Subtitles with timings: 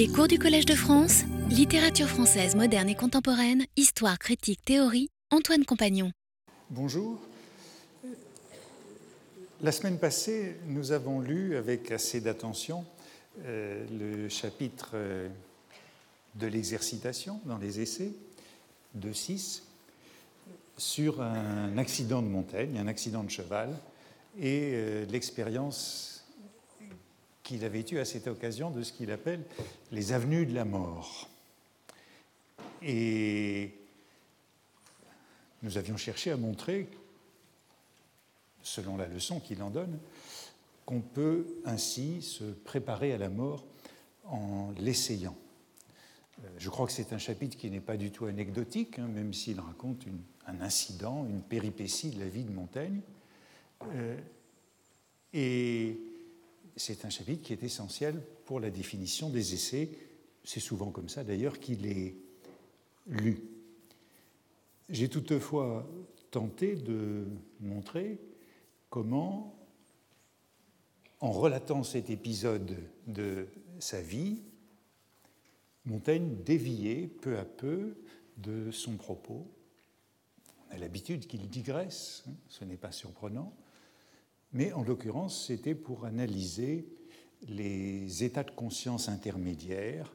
[0.00, 5.66] Les cours du Collège de France, littérature française moderne et contemporaine, histoire, critique, théorie, Antoine
[5.66, 6.10] Compagnon.
[6.70, 7.20] Bonjour.
[9.60, 12.86] La semaine passée, nous avons lu avec assez d'attention
[13.44, 15.28] euh, le chapitre euh,
[16.34, 18.12] de l'exercitation dans les essais
[18.94, 19.64] de 6
[20.78, 23.68] sur un accident de montagne, un accident de cheval,
[24.40, 26.19] et euh, l'expérience
[27.50, 29.42] qu'il avait eue à cette occasion de ce qu'il appelle
[29.90, 31.28] les avenues de la mort.
[32.80, 33.72] Et
[35.64, 36.86] nous avions cherché à montrer,
[38.62, 39.98] selon la leçon qu'il en donne,
[40.86, 43.64] qu'on peut ainsi se préparer à la mort
[44.26, 45.36] en l'essayant.
[46.44, 49.34] Euh, je crois que c'est un chapitre qui n'est pas du tout anecdotique, hein, même
[49.34, 50.04] s'il raconte
[50.46, 53.00] un incident, une péripétie de la vie de Montaigne.
[53.92, 54.16] Euh,
[55.32, 55.98] et
[56.76, 59.90] c'est un chapitre qui est essentiel pour la définition des essais.
[60.44, 62.16] C'est souvent comme ça d'ailleurs qu'il est
[63.06, 63.42] lu.
[64.88, 65.88] J'ai toutefois
[66.30, 67.26] tenté de
[67.60, 68.18] montrer
[68.88, 69.56] comment,
[71.20, 73.46] en relatant cet épisode de
[73.78, 74.42] sa vie,
[75.84, 77.96] Montaigne déviait peu à peu
[78.36, 79.46] de son propos.
[80.68, 83.54] On a l'habitude qu'il digresse, hein, ce n'est pas surprenant,
[84.52, 86.88] mais en l'occurrence, c'était pour analyser
[87.48, 90.14] les états de conscience intermédiaires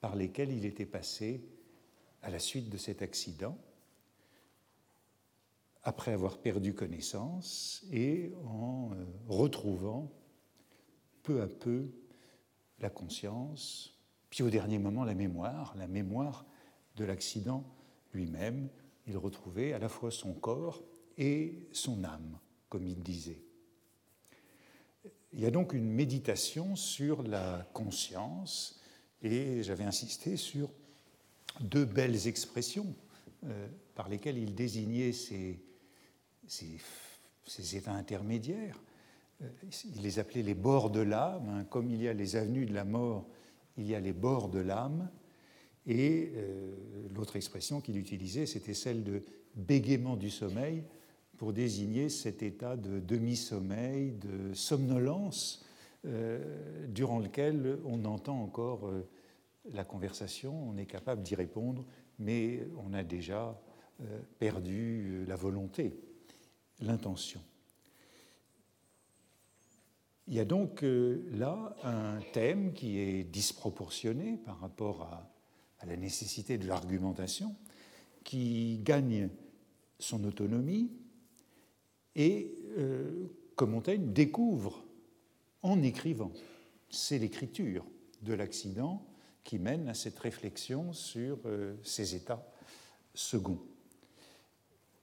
[0.00, 1.44] par lesquels il était passé
[2.22, 3.56] à la suite de cet accident,
[5.82, 10.10] après avoir perdu connaissance et en euh, retrouvant
[11.22, 11.88] peu à peu
[12.80, 13.96] la conscience,
[14.28, 16.44] puis au dernier moment la mémoire, la mémoire
[16.96, 17.64] de l'accident
[18.12, 18.68] lui-même.
[19.06, 20.82] Il retrouvait à la fois son corps
[21.16, 22.38] et son âme,
[22.68, 23.45] comme il disait.
[25.36, 28.80] Il y a donc une méditation sur la conscience,
[29.22, 30.70] et j'avais insisté sur
[31.60, 32.86] deux belles expressions
[33.44, 35.60] euh, par lesquelles il désignait ces,
[37.74, 38.80] états intermédiaires.
[39.42, 39.48] Euh,
[39.94, 41.64] il les appelait les bords de l'âme, hein.
[41.64, 43.28] comme il y a les avenues de la mort,
[43.76, 45.10] il y a les bords de l'âme.
[45.86, 46.74] Et euh,
[47.14, 49.22] l'autre expression qu'il utilisait, c'était celle de
[49.54, 50.82] bégaiement du sommeil,
[51.36, 55.64] pour désigner cet état de demi-sommeil, de somnolence,
[56.06, 59.08] euh, durant lequel on entend encore euh,
[59.72, 61.84] la conversation, on est capable d'y répondre,
[62.18, 63.60] mais on a déjà
[64.00, 65.98] euh, perdu la volonté,
[66.80, 67.40] l'intention.
[70.28, 75.30] Il y a donc là un thème qui est disproportionné par rapport à,
[75.78, 77.54] à la nécessité de l'argumentation,
[78.24, 79.28] qui gagne
[80.00, 80.90] son autonomie,
[82.16, 84.82] et euh, que Montaigne découvre
[85.62, 86.32] en écrivant.
[86.88, 87.84] C'est l'écriture
[88.22, 89.06] de l'accident
[89.44, 92.50] qui mène à cette réflexion sur euh, ces états
[93.14, 93.60] seconds.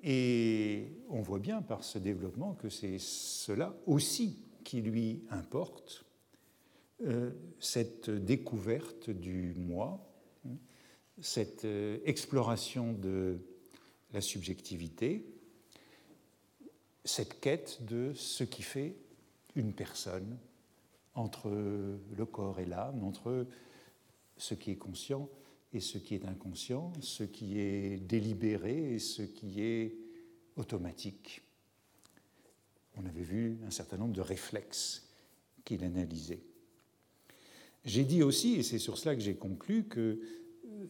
[0.02, 6.06] Et on voit bien par ce développement que c'est cela aussi qui lui importe,
[7.06, 10.06] euh, cette découverte du moi,
[10.46, 10.56] hein,
[11.22, 11.66] cette
[12.06, 13.40] exploration de
[14.14, 15.33] la subjectivité,
[17.06, 18.96] cette quête de ce qui fait
[19.56, 20.38] une personne
[21.16, 23.46] entre le corps et l'âme, entre
[24.38, 25.30] ce qui est conscient
[25.74, 29.96] et ce qui est inconscient, ce qui est délibéré et ce qui est
[30.56, 31.42] automatique.
[32.96, 35.08] On avait vu un certain nombre de réflexes
[35.66, 36.44] qu'il analysait.
[37.86, 40.20] J'ai dit aussi, et c'est sur cela que j'ai conclu, que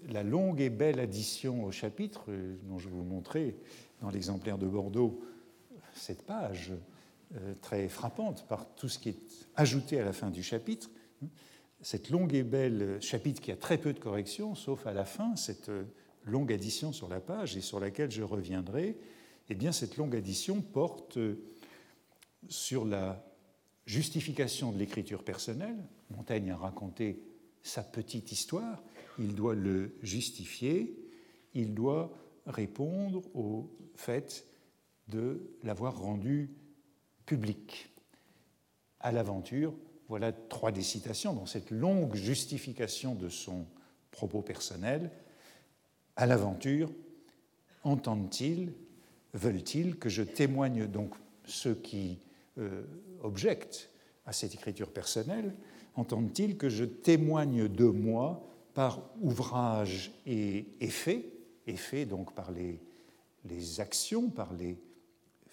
[0.10, 2.26] la longue et belle addition au chapitre,
[2.64, 3.56] dont je vous montrer
[4.02, 5.22] dans l'exemplaire de Bordeaux,
[5.94, 6.72] cette page
[7.36, 10.90] euh, très frappante par tout ce qui est ajouté à la fin du chapitre,
[11.82, 15.36] cette longue et belle chapitre qui a très peu de corrections, sauf à la fin,
[15.36, 15.84] cette euh,
[16.26, 18.98] longue addition sur la page et sur laquelle je reviendrai,
[19.50, 21.44] eh bien cette longue addition porte euh,
[22.48, 23.26] sur la
[23.86, 25.78] justification de l'écriture personnelle.
[26.10, 27.22] Montaigne a raconté
[27.64, 28.84] sa petite histoire,
[29.20, 30.96] il doit le justifier,
[31.54, 32.14] il doit
[32.46, 34.46] répondre au fait
[35.08, 36.50] de l'avoir rendu
[37.26, 37.92] public.
[39.00, 39.74] À l'aventure,
[40.08, 43.66] voilà trois des citations dans cette longue justification de son
[44.12, 45.12] propos personnel.
[46.16, 46.92] À l'aventure,
[47.84, 48.74] entendent-ils,
[49.34, 51.16] veulent-ils que je témoigne donc
[51.46, 52.20] ceux qui
[52.58, 52.84] euh,
[53.22, 53.90] objectent
[54.26, 55.54] à cette écriture personnelle,
[55.96, 61.26] entendent-ils que je témoigne de moi par ouvrage et effet,
[61.68, 62.80] effet donc par les,
[63.46, 64.78] les actions, par les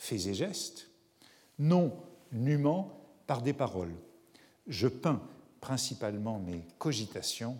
[0.00, 0.88] faits et gestes,
[1.58, 1.92] non
[2.32, 3.94] nûment par des paroles.
[4.66, 5.22] Je peins
[5.60, 7.58] principalement mes cogitations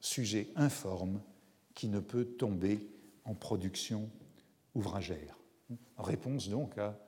[0.00, 1.22] sujet informe
[1.74, 2.84] qui ne peut tomber
[3.24, 4.10] en production
[4.74, 5.38] ouvragère.
[5.96, 6.98] Réponse donc à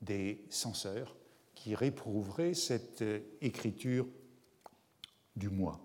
[0.00, 1.16] des censeurs
[1.56, 3.02] qui réprouveraient cette
[3.40, 4.06] écriture
[5.34, 5.80] du moi.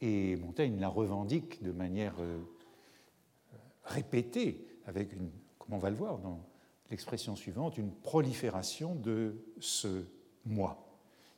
[0.00, 2.38] Et Montaigne la revendique de manière euh,
[3.84, 5.30] répétée, avec une,
[5.64, 6.40] comme on va le voir dans
[6.90, 10.04] l'expression suivante, une prolifération de ce
[10.44, 10.86] moi.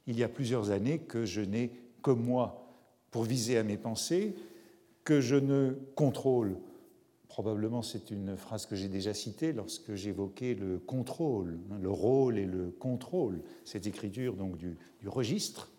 [0.07, 1.71] Il y a plusieurs années que je n'ai
[2.03, 2.67] que moi
[3.11, 4.35] pour viser à mes pensées,
[5.05, 6.57] que je ne contrôle.
[7.29, 12.39] Probablement c'est une phrase que j'ai déjà citée lorsque j'évoquais le contrôle, hein, le rôle
[12.39, 15.71] et le contrôle, cette écriture donc du, du registre,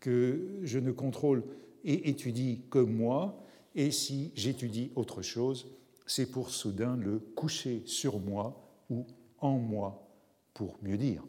[0.00, 1.42] que je ne contrôle
[1.84, 3.42] et étudie que moi,
[3.74, 5.68] et si j'étudie autre chose,
[6.08, 8.60] c'est pour soudain le coucher sur moi
[8.90, 9.06] ou
[9.38, 10.08] en moi,
[10.54, 11.22] pour mieux dire.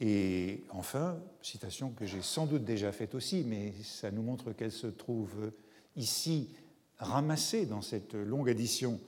[0.00, 4.72] Et enfin, citation que j'ai sans doute déjà faite aussi, mais ça nous montre qu'elle
[4.72, 5.52] se trouve
[5.94, 6.48] ici
[6.98, 9.00] ramassée dans cette longue addition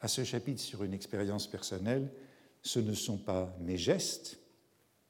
[0.00, 2.12] à ce chapitre sur une expérience personnelle,
[2.62, 4.40] ce ne sont pas mes gestes,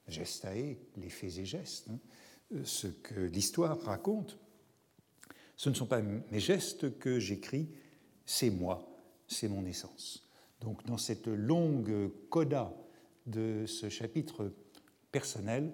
[0.08, 1.99] gestae, les faits et gestes, hein,
[2.64, 4.37] ce que l'histoire raconte,
[5.56, 7.70] ce ne sont pas mes gestes que j'écris,
[8.27, 8.89] c'est moi,
[9.27, 10.27] c'est mon essence.
[10.61, 12.73] Donc dans cette longue coda
[13.27, 14.53] de ce chapitre
[15.11, 15.73] personnel,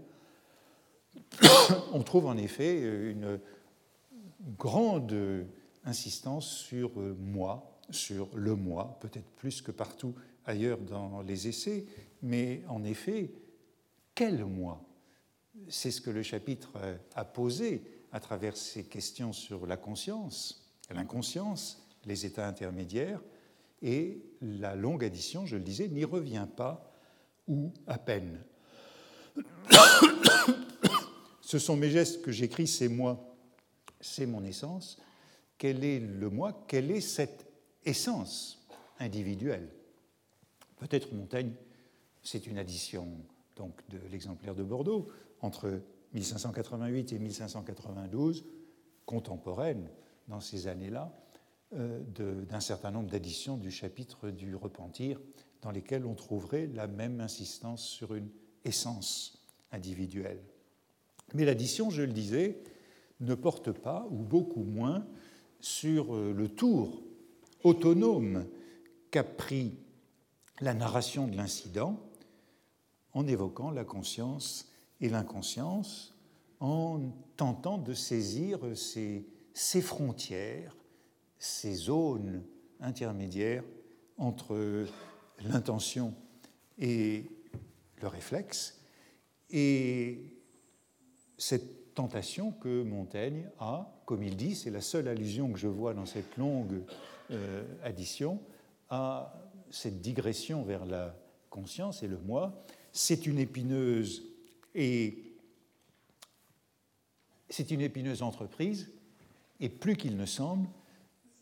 [1.92, 2.80] on trouve en effet
[3.10, 3.40] une
[4.56, 5.46] grande
[5.84, 10.14] insistance sur moi, sur le moi, peut-être plus que partout
[10.44, 11.86] ailleurs dans les essais,
[12.22, 13.30] mais en effet,
[14.14, 14.82] quel moi?
[15.68, 16.78] C'est ce que le chapitre
[17.14, 23.20] a posé à travers ses questions sur la conscience, l'inconscience, les états intermédiaires,
[23.82, 26.92] et la longue addition, je le disais, n'y revient pas
[27.46, 28.40] ou à peine.
[31.40, 33.36] Ce sont mes gestes que j'écris, c'est moi,
[34.00, 35.00] c'est mon essence.
[35.56, 36.64] Quel est le moi?
[36.66, 37.46] Quelle est cette
[37.84, 38.66] essence
[38.98, 39.68] individuelle?
[40.76, 41.52] Peut-être Montaigne,
[42.22, 43.06] c'est une addition
[43.56, 45.08] donc de l'exemplaire de Bordeaux
[45.40, 45.80] entre
[46.14, 48.44] 1588 et 1592,
[49.06, 49.88] contemporaine
[50.26, 51.12] dans ces années-là,
[51.70, 55.20] d'un certain nombre d'additions du chapitre du repentir
[55.60, 58.30] dans lesquelles on trouverait la même insistance sur une
[58.64, 59.42] essence
[59.72, 60.40] individuelle.
[61.34, 62.62] Mais l'addition, je le disais,
[63.20, 65.06] ne porte pas, ou beaucoup moins,
[65.60, 67.02] sur euh, le tour
[67.64, 68.46] autonome
[69.10, 69.76] qu'a pris
[70.60, 72.00] la narration de l'incident
[73.12, 74.68] en évoquant la conscience
[75.00, 76.14] et l'inconscience,
[76.60, 77.00] en
[77.36, 79.24] tentant de saisir ces,
[79.80, 80.76] frontières,
[81.38, 82.42] ces zones
[82.80, 83.64] intermédiaires
[84.16, 84.86] entre
[85.44, 86.14] l'intention
[86.78, 87.30] et
[88.00, 88.80] le réflexe,
[89.50, 90.20] et
[91.36, 95.94] cette tentation que Montaigne a, comme il dit, c'est la seule allusion que je vois
[95.94, 96.82] dans cette longue
[97.30, 98.40] euh, addition,
[98.88, 99.34] à
[99.70, 101.14] cette digression vers la
[101.50, 102.64] conscience et le moi.
[102.92, 104.24] C'est une épineuse
[104.74, 105.24] et
[107.48, 108.90] c'est une épineuse entreprise,
[109.60, 110.68] et plus qu'il ne semble,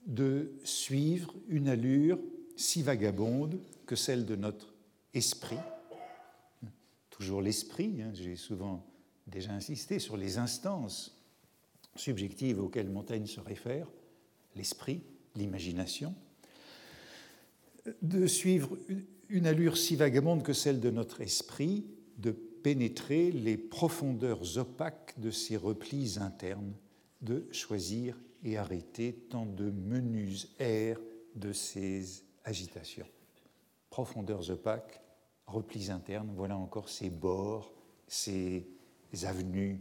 [0.06, 2.18] de suivre une allure
[2.56, 4.74] si vagabonde que celle de notre
[5.14, 5.58] esprit.
[7.10, 8.86] Toujours l'esprit, hein, j'ai souvent
[9.26, 11.16] déjà insisté sur les instances
[11.96, 13.88] subjectives auxquelles Montaigne se réfère,
[14.54, 15.02] l'esprit,
[15.34, 16.14] l'imagination,
[18.02, 18.76] de suivre
[19.28, 21.86] une allure si vagabonde que celle de notre esprit,
[22.18, 26.74] de pénétrer les profondeurs opaques de ses replis internes,
[27.22, 31.00] de choisir et arrêter tant de menus airs
[31.34, 33.08] de ses agitations.
[33.90, 35.00] Profondeurs opaques,
[35.46, 37.72] replis internes, voilà encore ces bords,
[38.06, 38.66] ces
[39.24, 39.80] avenues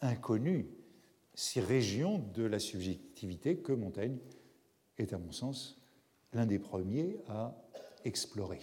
[0.00, 0.68] inconnues,
[1.34, 4.18] ces régions de la subjectivité que Montaigne
[4.98, 5.80] est, à mon sens,
[6.32, 7.54] l'un des premiers à
[8.04, 8.60] explorer.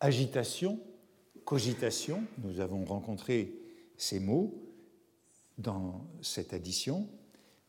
[0.00, 0.80] Agitation,
[1.44, 3.54] cogitation, nous avons rencontré
[3.96, 4.67] ces mots
[5.58, 7.08] dans cette addition.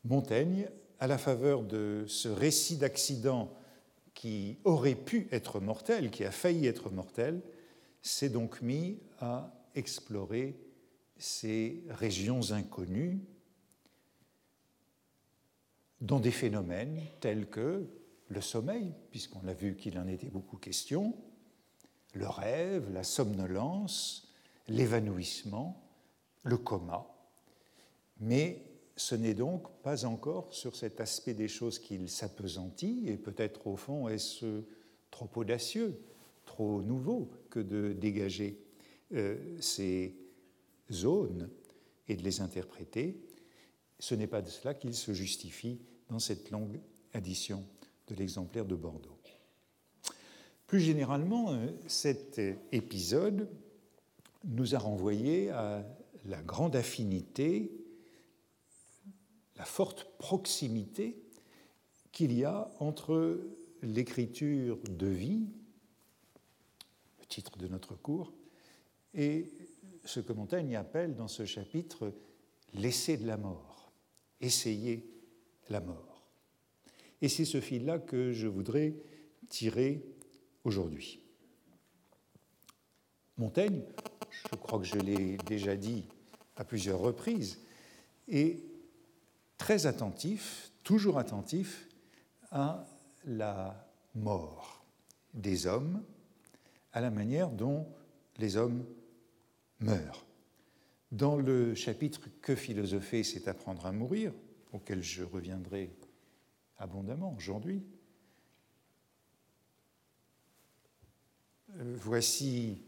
[0.04, 0.68] Montaigne,
[0.98, 3.52] à la faveur de ce récit d'accident
[4.14, 7.42] qui aurait pu être mortel, qui a failli être mortel,
[8.02, 10.56] s'est donc mis à explorer
[11.18, 13.20] ces régions inconnues
[16.00, 17.86] dans des phénomènes tels que
[18.28, 21.14] le sommeil, puisqu'on a vu qu'il en était beaucoup question,
[22.14, 24.32] le rêve, la somnolence,
[24.68, 25.82] l'évanouissement,
[26.42, 27.06] le coma.
[28.20, 28.62] Mais
[28.96, 33.76] ce n'est donc pas encore sur cet aspect des choses qu'il s'apesantit, et peut-être au
[33.76, 34.62] fond est-ce
[35.10, 35.98] trop audacieux,
[36.44, 38.60] trop nouveau que de dégager
[39.14, 40.14] euh, ces
[40.92, 41.48] zones
[42.08, 43.20] et de les interpréter.
[43.98, 46.80] Ce n'est pas de cela qu'il se justifie dans cette longue
[47.14, 47.64] addition
[48.08, 49.16] de l'exemplaire de Bordeaux.
[50.66, 53.48] Plus généralement, euh, cet épisode
[54.44, 55.84] nous a renvoyé à
[56.26, 57.72] la grande affinité,
[59.60, 61.22] la forte proximité
[62.12, 63.38] qu'il y a entre
[63.82, 65.50] l'écriture de vie,
[67.18, 68.32] le titre de notre cours,
[69.12, 69.52] et
[70.06, 72.14] ce que Montaigne appelle dans ce chapitre
[72.72, 73.92] l'essai de la mort,
[74.40, 75.06] essayer
[75.68, 76.24] la mort.
[77.20, 78.94] Et c'est ce fil-là que je voudrais
[79.50, 80.02] tirer
[80.64, 81.20] aujourd'hui.
[83.36, 83.82] Montaigne,
[84.50, 86.06] je crois que je l'ai déjà dit
[86.56, 87.60] à plusieurs reprises,
[88.26, 88.69] est
[89.60, 91.86] très attentif, toujours attentif
[92.50, 92.86] à
[93.26, 94.82] la mort
[95.34, 96.02] des hommes,
[96.94, 97.86] à la manière dont
[98.38, 98.86] les hommes
[99.80, 100.24] meurent.
[101.12, 104.32] Dans le chapitre Que philosopher, c'est apprendre à mourir,
[104.72, 105.94] auquel je reviendrai
[106.78, 107.84] abondamment aujourd'hui,
[111.76, 112.82] euh, voici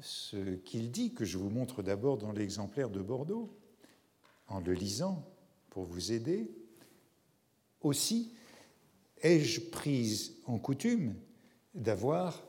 [0.00, 3.56] ce qu'il dit, que je vous montre d'abord dans l'exemplaire de Bordeaux,
[4.48, 5.24] en le lisant
[5.78, 6.50] pour vous aider.
[7.82, 8.34] Aussi,
[9.22, 11.14] ai-je prise en coutume
[11.72, 12.42] d'avoir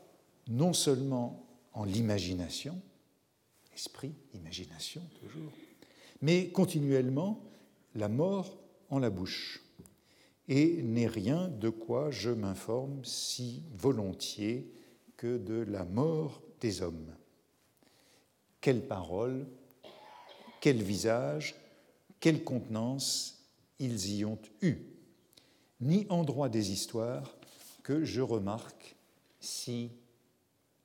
[0.48, 2.82] non seulement en l'imagination,
[3.72, 5.52] esprit, imagination toujours,
[6.22, 7.40] mais continuellement
[7.94, 8.58] la mort
[8.88, 9.62] en la bouche,
[10.48, 14.74] et n'est rien de quoi je m'informe si volontiers
[15.16, 17.14] que de la mort des hommes.
[18.60, 19.46] Quelle parole,
[20.60, 21.54] quel visage,
[22.20, 23.42] quelle contenance
[23.78, 24.78] ils y ont eu
[25.80, 27.34] ni endroit des histoires
[27.82, 28.96] que je remarque
[29.40, 29.90] si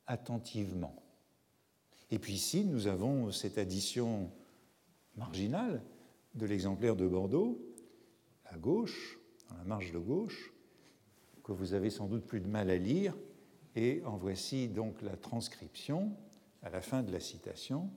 [0.08, 0.96] attentivement.
[2.10, 4.32] Et puis ici, nous avons cette addition
[5.18, 5.82] marginale
[6.36, 7.60] de l'exemplaire de Bordeaux,
[8.46, 10.54] à gauche, dans la marge de gauche,
[11.44, 13.16] que vous avez sans doute plus de mal à lire,
[13.76, 16.16] et en voici donc la transcription
[16.64, 17.90] à la fin de la citation.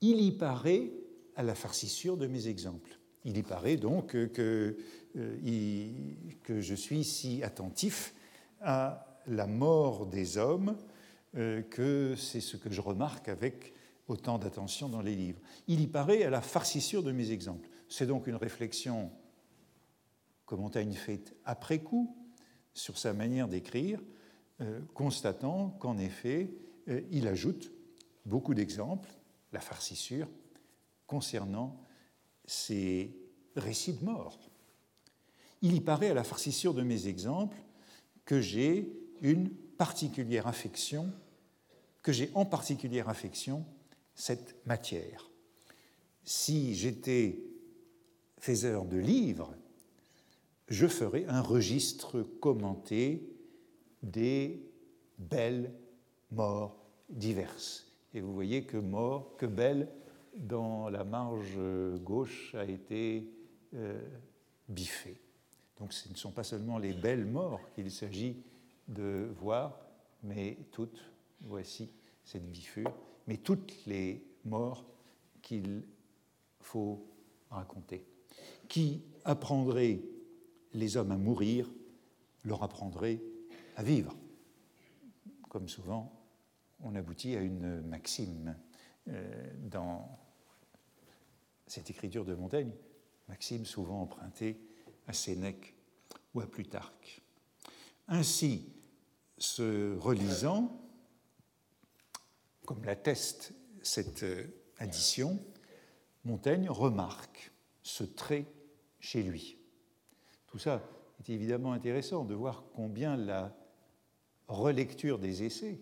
[0.00, 0.92] Il y paraît
[1.36, 2.98] à la farcissure de mes exemples.
[3.24, 4.76] Il y paraît donc que,
[5.16, 5.88] euh,
[6.42, 8.14] que je suis si attentif
[8.60, 10.76] à la mort des hommes
[11.36, 13.74] euh, que c'est ce que je remarque avec
[14.06, 15.40] autant d'attention dans les livres.
[15.66, 17.68] Il y paraît à la farcissure de mes exemples.
[17.88, 19.10] C'est donc une réflexion
[20.46, 22.16] que Montaigne fait après coup
[22.72, 24.00] sur sa manière d'écrire,
[24.60, 26.50] euh, constatant qu'en effet,
[27.10, 27.72] il ajoute
[28.26, 29.10] beaucoup d'exemples,
[29.52, 30.28] la farcissure,
[31.06, 31.80] concernant
[32.44, 33.16] ces
[33.56, 34.38] récits de mort.
[35.62, 37.56] Il y paraît à la farcissure de mes exemples
[38.24, 41.12] que j'ai une particulière affection,
[42.02, 43.64] que j'ai en particulière affection
[44.14, 45.30] cette matière.
[46.24, 47.42] Si j'étais
[48.38, 49.54] faiseur de livres,
[50.68, 53.28] je ferais un registre commenté
[54.02, 54.60] des
[55.18, 55.72] belles
[56.30, 56.76] morts
[57.08, 57.85] diverses.
[58.14, 59.88] Et vous voyez que mort, que belles
[60.36, 61.58] dans la marge
[62.02, 63.30] gauche a été
[63.74, 64.00] euh,
[64.68, 65.20] biffé.
[65.78, 68.42] Donc ce ne sont pas seulement les belles morts qu'il s'agit
[68.88, 69.78] de voir,
[70.22, 71.00] mais toutes,
[71.40, 71.90] voici
[72.24, 72.92] cette biffure,
[73.26, 74.84] mais toutes les morts
[75.42, 75.82] qu'il
[76.60, 77.06] faut
[77.50, 78.06] raconter.
[78.68, 80.00] Qui apprendrait
[80.72, 81.70] les hommes à mourir,
[82.44, 83.20] leur apprendrait
[83.76, 84.14] à vivre.
[85.48, 86.15] Comme souvent,
[86.80, 88.56] on aboutit à une maxime
[89.08, 90.18] euh, dans
[91.66, 92.72] cette écriture de Montaigne,
[93.28, 94.60] Maxime souvent empruntée
[95.06, 95.74] à Sénèque
[96.34, 97.22] ou à Plutarque.
[98.08, 98.72] Ainsi,
[99.38, 100.80] se relisant,
[102.64, 103.52] comme l'atteste
[103.82, 104.46] cette euh,
[104.78, 105.38] addition,
[106.24, 107.52] Montaigne remarque
[107.82, 108.46] ce trait
[109.00, 109.58] chez lui.
[110.46, 110.82] Tout ça
[111.20, 113.56] est évidemment intéressant de voir combien la
[114.48, 115.80] relecture des essais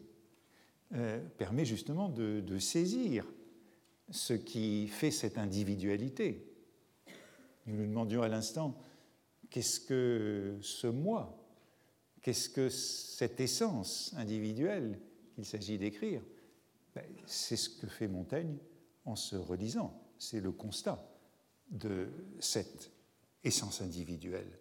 [0.92, 3.26] euh, permet justement de saisir
[4.10, 6.46] ce qui fait cette individualité.
[7.66, 8.76] Nous nous demandions à l'instant,
[9.50, 11.40] qu'est-ce que ce moi
[12.20, 14.98] Qu'est-ce que cette essence individuelle
[15.34, 16.22] qu'il s'agit d'écrire
[16.94, 18.56] ben, C'est ce que fait Montaigne
[19.04, 20.02] en se relisant.
[20.18, 21.06] C'est le constat
[21.70, 22.08] de
[22.40, 22.90] cette
[23.42, 24.58] essence individuelle.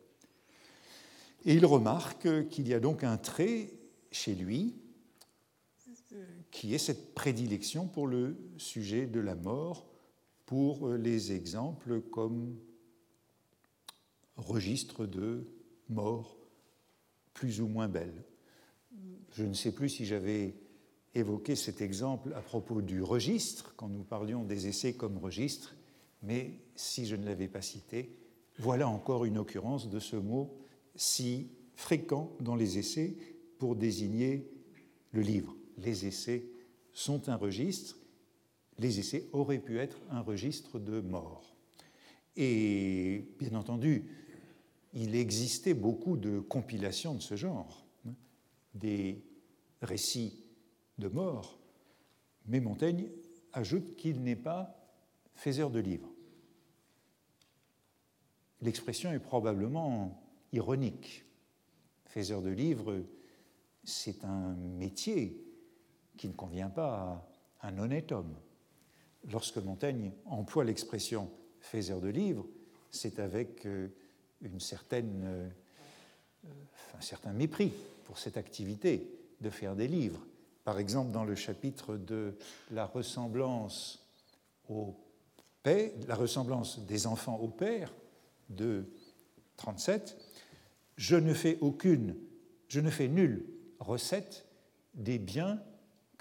[1.46, 3.72] Et il remarque qu'il y a donc un trait
[4.12, 4.76] chez lui
[6.52, 9.88] qui est cette prédilection pour le sujet de la mort,
[10.46, 12.56] pour les exemples comme
[14.36, 15.48] registre de
[15.90, 16.38] mort
[17.34, 18.24] plus ou moins belle.
[19.32, 20.56] Je ne sais plus si j'avais
[21.16, 25.76] évoqué cet exemple à propos du registre, quand nous parlions des essais comme registre,
[26.22, 28.16] mais si je ne l'avais pas cité,
[28.60, 30.56] voilà encore une occurrence de ce mot
[30.96, 33.16] si fréquent dans les essais
[33.58, 34.50] pour désigner
[35.12, 35.56] le livre.
[35.78, 36.46] Les essais
[36.94, 37.98] sont un registre,
[38.78, 41.56] les essais auraient pu être un registre de mort.
[42.36, 44.06] Et bien entendu,
[44.94, 48.14] il existait beaucoup de compilations de ce genre, hein,
[48.74, 49.24] des
[49.82, 50.44] récits
[50.98, 51.60] de mort,
[52.46, 53.10] mais Montaigne
[53.54, 54.76] ajoute qu'il n'est pas
[55.36, 56.12] faiseur de livres.
[58.62, 61.26] L'expression est probablement ironique.
[62.06, 63.04] Faiseur de livres,
[63.84, 65.44] c'est un métier
[66.18, 67.26] qui ne convient pas
[67.62, 68.36] à un honnête homme.
[69.32, 71.30] Lorsque Montaigne emploie l'expression
[71.60, 72.46] faiseur de livres,
[72.92, 73.88] c'est avec euh,
[74.42, 75.50] une certaine, euh,
[76.98, 77.72] un certain mépris
[78.06, 79.10] pour cette activité
[79.42, 80.26] de faire des livres.
[80.64, 82.36] Par exemple, dans le chapitre de
[82.72, 84.06] la ressemblance,
[84.70, 84.96] au
[85.66, 87.94] la ressemblance des enfants au père
[88.50, 88.86] de
[89.58, 90.18] 37,
[90.98, 92.16] je ne fais aucune,
[92.68, 93.46] je ne fais nulle
[93.80, 94.46] recette
[94.94, 95.62] des biens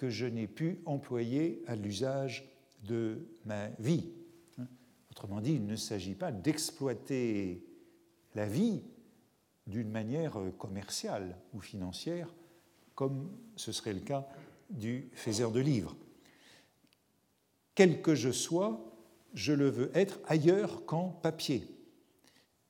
[0.02, 2.50] que je n'ai pu employer à l'usage
[2.82, 4.10] de ma vie.
[5.12, 7.64] Autrement dit, il ne s'agit pas d'exploiter
[8.34, 8.82] la vie
[9.68, 12.34] d'une manière commerciale ou financière,
[12.96, 14.26] comme ce serait le cas
[14.70, 15.94] du faiseur de livres.
[17.76, 18.84] Quel que je sois,
[19.34, 21.62] je le veux être ailleurs qu'en papier.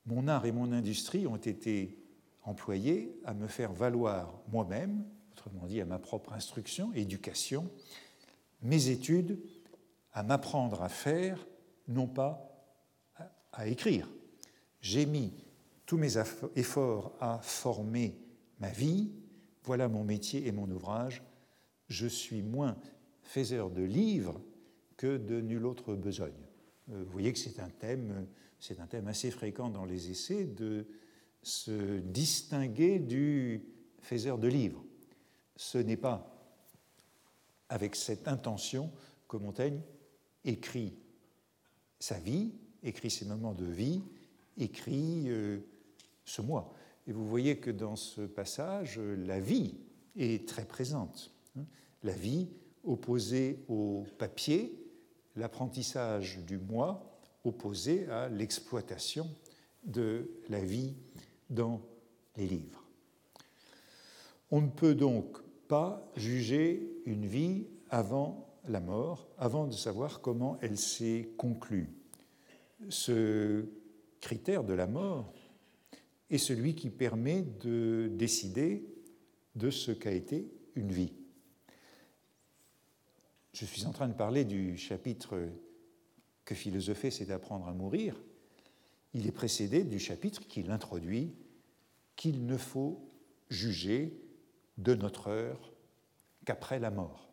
[0.04, 1.96] Mon art et mon industrie ont été
[2.42, 7.70] employés à me faire valoir moi-même, autrement dit à ma propre instruction, éducation,
[8.62, 9.38] mes études,
[10.12, 11.46] à m'apprendre à faire,
[11.88, 12.48] non pas
[13.52, 14.08] à écrire.
[14.80, 15.32] J'ai mis
[15.86, 16.14] tous mes
[16.56, 18.16] efforts à former
[18.60, 19.10] ma vie,
[19.64, 21.22] voilà mon métier et mon ouvrage.
[21.88, 22.76] Je suis moins
[23.22, 24.40] faiseur de livres
[24.96, 26.32] que de nulle autre besogne.
[26.90, 28.26] Euh, vous voyez que c'est un thème,
[28.60, 30.86] c'est un thème assez fréquent dans les essais de
[31.42, 33.64] se distinguer du
[34.00, 34.84] faiseur de livres.
[35.56, 36.28] Ce n'est pas
[37.68, 38.90] avec cette intention
[39.28, 39.80] que Montaigne
[40.44, 40.94] écrit
[41.98, 44.02] sa vie, écrit ses moments de vie,
[44.58, 45.60] écrit euh,
[46.24, 46.72] ce moi.
[47.06, 49.74] Et vous voyez que dans ce passage, la vie
[50.16, 51.32] est très présente.
[51.56, 51.64] Hein.
[52.02, 52.48] La vie
[52.84, 54.78] opposée au papier,
[55.36, 57.08] l'apprentissage du moi
[57.44, 59.28] opposé à l'exploitation
[59.84, 60.94] de la vie
[61.50, 61.80] dans
[62.36, 62.81] les livres.
[64.52, 70.58] On ne peut donc pas juger une vie avant la mort, avant de savoir comment
[70.60, 71.88] elle s'est conclue.
[72.90, 73.64] Ce
[74.20, 75.32] critère de la mort
[76.28, 78.84] est celui qui permet de décider
[79.54, 81.14] de ce qu'a été une vie.
[83.54, 85.48] Je suis en train de parler du chapitre
[86.44, 88.22] que philosopher, c'est apprendre à mourir.
[89.14, 91.32] Il est précédé du chapitre qui l'introduit,
[92.16, 93.08] qu'il ne faut
[93.48, 94.21] juger
[94.78, 95.72] de notre heure
[96.44, 97.28] qu'après la mort.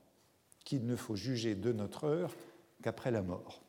[0.64, 2.36] Qu'il ne faut juger de notre heure
[2.84, 3.64] qu'après la mort.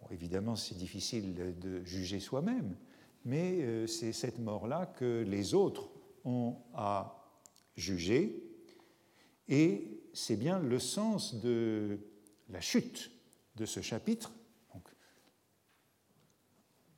[0.00, 2.76] Bon, évidemment, c'est difficile de juger soi-même,
[3.24, 5.90] mais euh, c'est cette mort-là que les autres
[6.24, 7.18] ont à
[7.76, 8.42] juger,
[9.48, 12.00] et c'est bien le sens de
[12.48, 13.10] la chute
[13.56, 14.32] de ce chapitre,
[14.72, 14.88] donc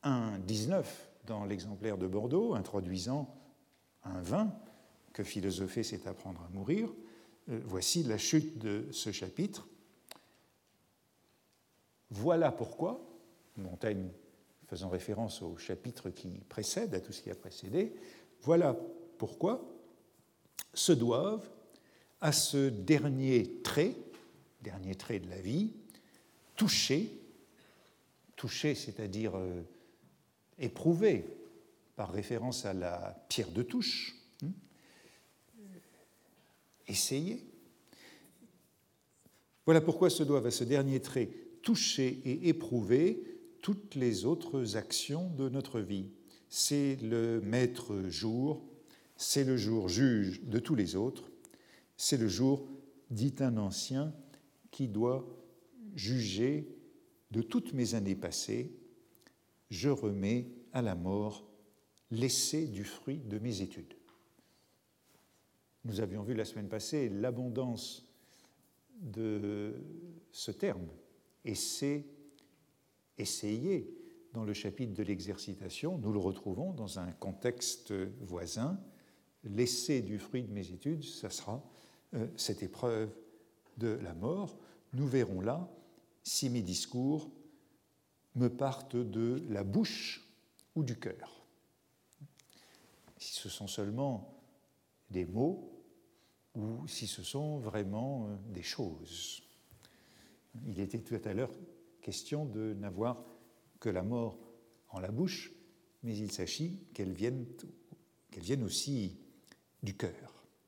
[0.04, 0.84] 1.19
[1.26, 3.34] dans l'exemplaire de Bordeaux, introduisant
[4.04, 4.52] un vin
[5.12, 6.88] que philosopher, c'est apprendre à mourir.
[7.48, 9.68] Euh, voici la chute de ce chapitre.
[12.10, 13.00] Voilà pourquoi,
[13.56, 14.10] Montaigne
[14.66, 17.92] faisant référence au chapitre qui précède, à tout ce qui a précédé,
[18.42, 18.76] voilà
[19.18, 19.68] pourquoi
[20.74, 21.48] se doivent
[22.20, 23.96] à ce dernier trait,
[24.62, 25.72] dernier trait de la vie,
[26.54, 27.10] toucher,
[28.36, 29.62] toucher c'est-à-dire euh,
[30.58, 31.26] éprouver,
[31.96, 34.19] par référence à la pierre de touche,
[36.90, 37.44] essayer.
[39.64, 41.30] Voilà pourquoi se doivent à ce dernier trait
[41.62, 43.22] toucher et éprouver
[43.62, 46.06] toutes les autres actions de notre vie.
[46.48, 48.64] C'est le maître jour,
[49.16, 51.30] c'est le jour juge de tous les autres,
[51.96, 52.66] c'est le jour,
[53.10, 54.14] dit un ancien,
[54.70, 55.26] qui doit
[55.94, 56.68] juger
[57.30, 58.72] de toutes mes années passées,
[59.68, 61.46] je remets à la mort
[62.10, 63.94] l'essai du fruit de mes études.
[65.84, 68.06] Nous avions vu la semaine passée l'abondance
[69.00, 69.74] de
[70.30, 70.88] ce terme,
[71.44, 72.06] essai
[73.20, 73.94] essayer
[74.32, 78.80] dans le chapitre de l'exercitation, nous le retrouvons dans un contexte voisin.
[79.44, 81.64] L'essai du fruit de mes études, ça sera
[82.14, 83.10] euh, cette épreuve
[83.78, 84.58] de la mort,
[84.92, 85.68] nous verrons là
[86.22, 87.30] si mes discours
[88.34, 90.28] me partent de la bouche
[90.74, 91.44] ou du cœur.
[93.16, 94.29] Si ce sont seulement
[95.10, 95.70] des mots
[96.54, 99.42] ou si ce sont vraiment euh, des choses.
[100.66, 101.52] Il était tout à l'heure
[102.02, 103.22] question de n'avoir
[103.78, 104.38] que la mort
[104.88, 105.52] en la bouche,
[106.02, 107.46] mais il s'agit qu'elle vienne,
[108.30, 109.16] qu'elle vienne aussi
[109.82, 110.12] du cœur.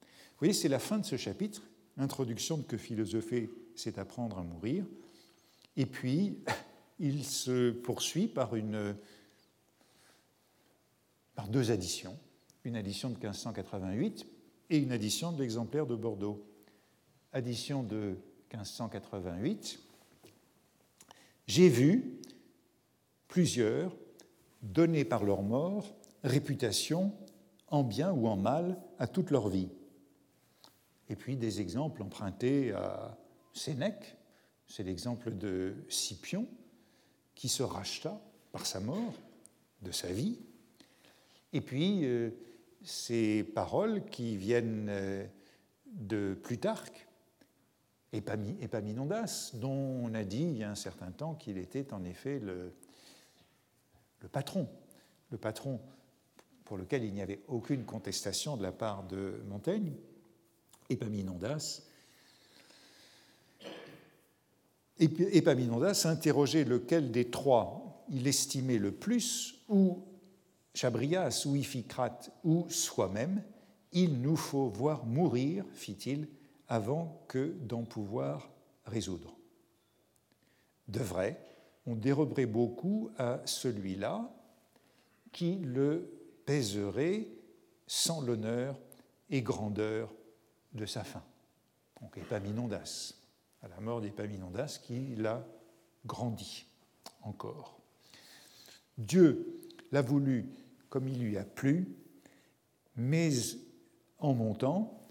[0.02, 1.62] Vous voyez, c'est la fin de ce chapitre,
[1.96, 4.86] introduction de que philosopher, c'est apprendre à mourir.
[5.76, 6.38] Et puis,
[6.98, 8.96] il se poursuit par, une,
[11.34, 12.16] par deux additions,
[12.64, 14.26] une addition de 1588
[14.72, 16.42] et une addition de l'exemplaire de Bordeaux.
[17.34, 18.16] Addition de
[18.54, 19.78] 1588,
[21.46, 22.18] j'ai vu
[23.28, 23.94] plusieurs
[24.62, 27.12] donner par leur mort réputation
[27.68, 29.68] en bien ou en mal à toute leur vie.
[31.10, 33.18] Et puis des exemples empruntés à
[33.52, 34.16] Sénèque,
[34.66, 36.48] c'est l'exemple de Scipion,
[37.34, 38.18] qui se racheta
[38.52, 39.12] par sa mort
[39.82, 40.38] de sa vie.
[41.52, 42.30] Et puis euh,
[42.84, 45.24] ces paroles qui viennent euh,
[45.86, 47.06] de Plutarque,
[48.12, 52.40] Épaminondas, dont on a dit il y a un certain temps qu'il était en effet
[52.40, 52.74] le,
[54.30, 54.68] patron,
[55.30, 55.80] le patron
[56.64, 59.94] pour lequel il n'y avait aucune contestation de la part de Montaigne,
[60.90, 61.82] Épaminondas.
[64.98, 70.02] Épaminondas interrogeait lequel des trois il estimait le plus, ou
[70.74, 73.42] Chabrias, ou Iphicrate, ou soi-même.
[73.92, 76.28] Il nous faut voir mourir, fit-il,
[76.68, 78.50] avant que d'en pouvoir
[78.86, 79.36] résoudre.
[80.88, 81.38] De vrai,
[81.86, 84.30] on déroberait beaucoup à celui-là
[85.32, 86.10] qui le
[86.46, 87.28] pèserait
[87.86, 88.78] sans l'honneur
[89.30, 90.12] et grandeur
[90.72, 91.22] de sa fin.
[92.00, 93.14] Donc Épaminondas,
[93.62, 95.46] à la mort d'Épaminondas qui l'a
[96.06, 96.66] grandi
[97.22, 97.78] encore.
[98.98, 99.60] Dieu
[99.92, 100.46] l'a voulu
[100.92, 101.96] comme il lui a plu,
[102.96, 103.30] mais
[104.18, 105.06] en montant,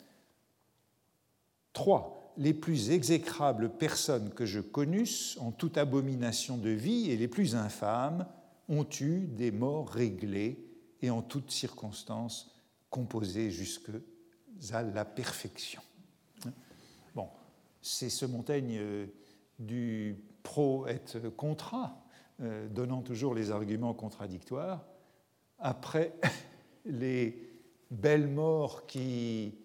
[1.73, 7.27] trois les plus exécrables personnes que je connusse en toute abomination de vie et les
[7.27, 8.27] plus infâmes
[8.69, 10.63] ont eu des morts réglées
[11.01, 12.53] et en toutes circonstances
[12.91, 13.89] composées jusque
[14.73, 15.81] à la perfection.
[17.15, 17.27] Bon,
[17.81, 19.07] c'est ce Montaigne euh,
[19.57, 21.01] du pro et
[21.35, 22.05] contra,
[22.39, 24.85] euh, donnant toujours les arguments contradictoires,
[25.61, 26.13] après
[26.85, 27.37] les
[27.89, 29.55] belles morts qui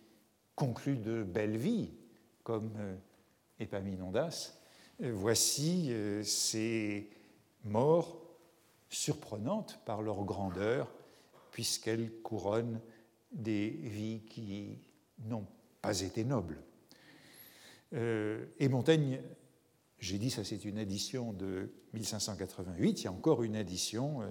[0.54, 1.90] concluent de belles vies,
[2.44, 2.94] comme euh,
[3.58, 4.54] Épaminondas,
[5.02, 7.10] euh, voici euh, ces
[7.64, 8.22] morts
[8.88, 10.92] surprenantes par leur grandeur,
[11.50, 12.80] puisqu'elles couronnent
[13.32, 14.78] des vies qui
[15.18, 15.46] n'ont
[15.82, 16.62] pas été nobles.
[17.92, 19.20] et Montaigne,
[19.98, 24.22] j'ai dit ça c'est une édition de 1588, il y a encore une édition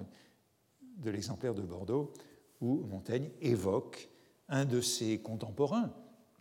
[0.96, 2.12] de l'exemplaire de Bordeaux
[2.60, 4.08] où Montaigne évoque
[4.48, 5.92] un de ses contemporains,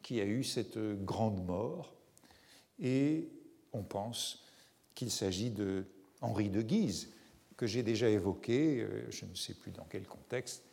[0.01, 1.95] qui a eu cette grande mort.
[2.79, 3.29] Et
[3.73, 4.43] on pense
[4.93, 5.85] qu'il s'agit de
[6.21, 7.11] Henri de Guise,
[7.57, 10.63] que j'ai déjà évoqué, euh, je ne sais plus dans quel contexte,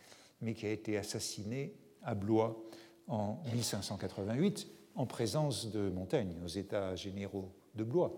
[0.40, 2.62] mais qui a été assassiné à Blois
[3.07, 8.12] en 1588 en présence de Montaigne aux États généraux de Blois,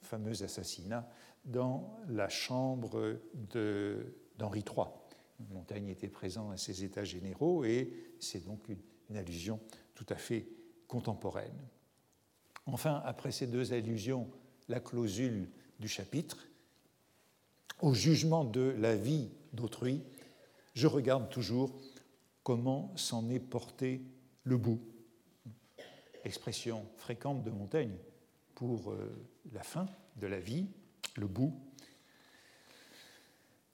[0.00, 1.08] fameux assassinat
[1.44, 3.18] dans la chambre
[4.40, 4.86] d'Henri III.
[5.50, 9.58] Montaigne était présent à ces États généraux et c'est donc une, allusion
[9.94, 10.46] tout à fait
[10.86, 11.58] contemporaine.
[12.66, 14.30] Enfin, après ces deux allusions,
[14.68, 16.46] la clausule du chapitre,
[17.80, 20.02] au jugement de la vie d'autrui,
[20.74, 21.72] je regarde toujours
[22.44, 24.00] comment s'en est porté
[24.44, 24.80] le bout.
[26.24, 27.96] Expression fréquente de Montaigne
[28.54, 29.10] pour euh,
[29.52, 30.66] la fin de la vie,
[31.16, 31.52] le bout.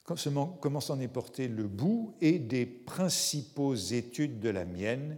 [0.07, 5.17] Comment s'en est porté le bout et des principaux études de la mienne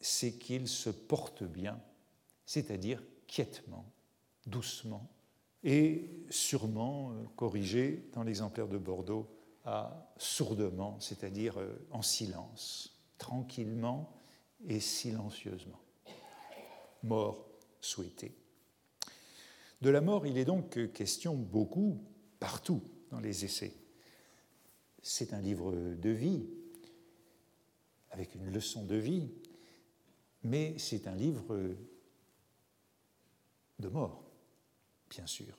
[0.00, 1.80] c'est qu'il se porte bien,
[2.46, 3.84] c'est-à-dire quiètement,
[4.46, 5.08] doucement,
[5.62, 9.28] et sûrement euh, corrigé dans l'exemplaire de Bordeaux
[9.64, 14.10] à sourdement, c'est-à-dire euh, en silence, tranquillement
[14.66, 15.80] et silencieusement.
[17.02, 17.46] Mort
[17.80, 18.34] souhaitée.
[19.82, 22.02] De la mort, il est donc question beaucoup,
[22.38, 23.79] partout dans les essais.
[25.02, 26.46] C'est un livre de vie,
[28.10, 29.30] avec une leçon de vie,
[30.42, 31.74] mais c'est un livre
[33.78, 34.22] de mort,
[35.08, 35.56] bien sûr.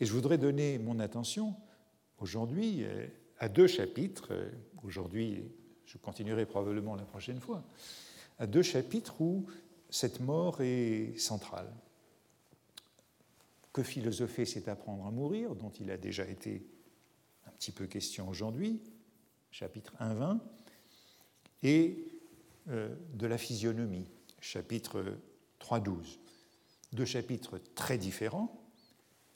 [0.00, 1.54] Et je voudrais donner mon attention
[2.18, 3.06] aujourd'hui euh,
[3.38, 4.50] à deux chapitres, euh,
[4.82, 5.44] aujourd'hui
[5.86, 7.62] je continuerai probablement la prochaine fois,
[8.38, 9.46] à deux chapitres où
[9.90, 11.70] cette mort est centrale.
[13.72, 16.66] Que philosopher, c'est apprendre à mourir, dont il a déjà été
[17.46, 18.80] un petit peu question aujourd'hui,
[19.50, 20.38] chapitre 1.20,
[21.62, 21.96] et
[22.68, 24.06] euh, de la physionomie,
[24.40, 25.18] chapitre
[25.60, 26.18] 3.12.
[26.92, 28.62] Deux chapitres très différents,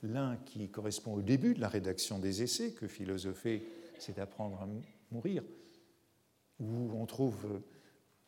[0.02, 3.62] l'un qui correspond au début de la rédaction des essais, que philosopher,
[3.98, 4.68] c'est apprendre à
[5.10, 5.42] mourir,
[6.60, 7.62] où on trouve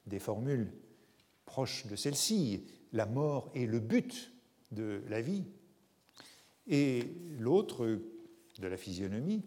[0.06, 0.72] des formules
[1.44, 4.32] proches de celle-ci, la mort est le but
[4.72, 5.44] de la vie,
[6.66, 7.04] et
[7.38, 8.00] l'autre,
[8.58, 9.42] de la physionomie,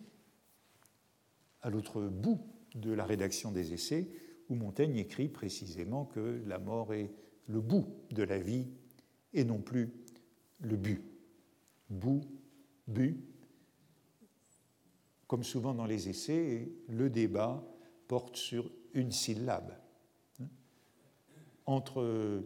[1.61, 2.39] à l'autre bout
[2.75, 4.09] de la rédaction des essais,
[4.49, 7.11] où Montaigne écrit précisément que la mort est
[7.47, 8.67] le bout de la vie
[9.33, 9.91] et non plus
[10.59, 11.03] le but.
[11.89, 12.21] Bout,
[12.87, 13.23] but.
[15.27, 17.63] Comme souvent dans les essais, le débat
[18.07, 19.73] porte sur une syllabe.
[21.65, 22.43] Entre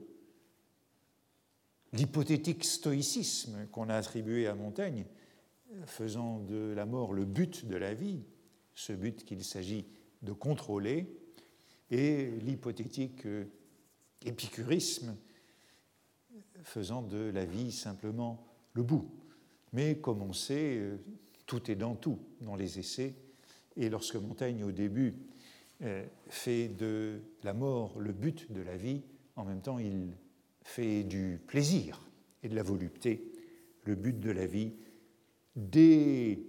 [1.94, 5.06] l'hypothétique stoïcisme qu'on a attribué à Montaigne,
[5.86, 8.24] faisant de la mort le but de la vie,
[8.76, 9.86] ce but qu'il s'agit
[10.22, 11.08] de contrôler,
[11.92, 13.28] et l'hypothétique
[14.26, 15.16] épicurisme
[16.64, 19.10] faisant de la vie simplement le bout.
[19.74, 20.82] Mais comme on sait,
[21.46, 23.16] tout est dans tout dans les essais,
[23.76, 25.16] et lorsque Montaigne au début
[25.82, 29.02] euh, fait de la mort le but de la vie,
[29.36, 30.14] en même temps il
[30.64, 32.02] fait du plaisir
[32.42, 33.32] et de la volupté
[33.84, 34.74] le but de la vie.
[35.56, 36.40] Dès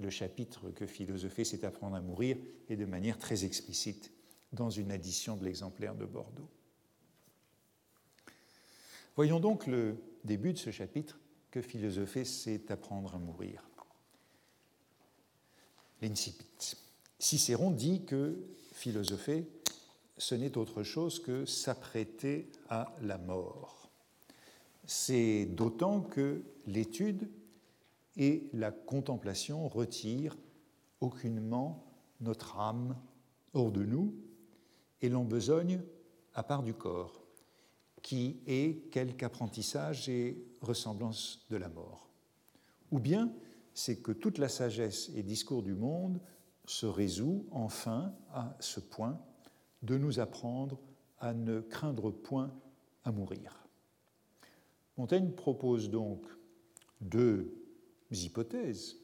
[0.00, 2.36] le chapitre que philosopher, c'est apprendre à mourir,
[2.68, 4.12] et de manière très explicite
[4.52, 6.48] dans une édition de l'exemplaire de Bordeaux.
[9.16, 11.18] Voyons donc le début de ce chapitre
[11.50, 13.62] que philosopher, c'est apprendre à mourir.
[16.02, 16.76] L'incipit.
[17.18, 18.36] Cicéron dit que
[18.72, 19.46] philosopher,
[20.18, 23.88] ce n'est autre chose que s'apprêter à la mort.
[24.84, 27.28] C'est d'autant que l'étude
[28.16, 30.36] et la contemplation retire
[31.00, 31.84] aucunement
[32.20, 32.96] notre âme
[33.52, 34.14] hors de nous
[35.00, 35.82] et l'embesogne
[36.34, 37.24] à part du corps,
[38.02, 42.10] qui est quelque apprentissage et ressemblance de la mort.
[42.90, 43.32] Ou bien
[43.72, 46.20] c'est que toute la sagesse et discours du monde
[46.64, 49.20] se résout enfin à ce point
[49.82, 50.80] de nous apprendre
[51.18, 52.54] à ne craindre point
[53.04, 53.66] à mourir.
[54.96, 56.24] Montaigne propose donc
[57.00, 57.63] deux
[58.22, 58.96] hypothèses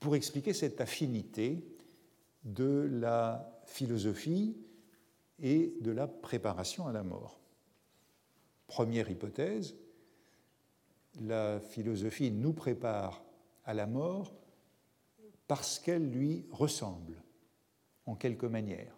[0.00, 1.64] pour expliquer cette affinité
[2.44, 4.56] de la philosophie
[5.40, 7.40] et de la préparation à la mort.
[8.66, 9.76] Première hypothèse,
[11.20, 13.24] la philosophie nous prépare
[13.64, 14.34] à la mort
[15.46, 17.22] parce qu'elle lui ressemble
[18.06, 18.96] en quelque manière.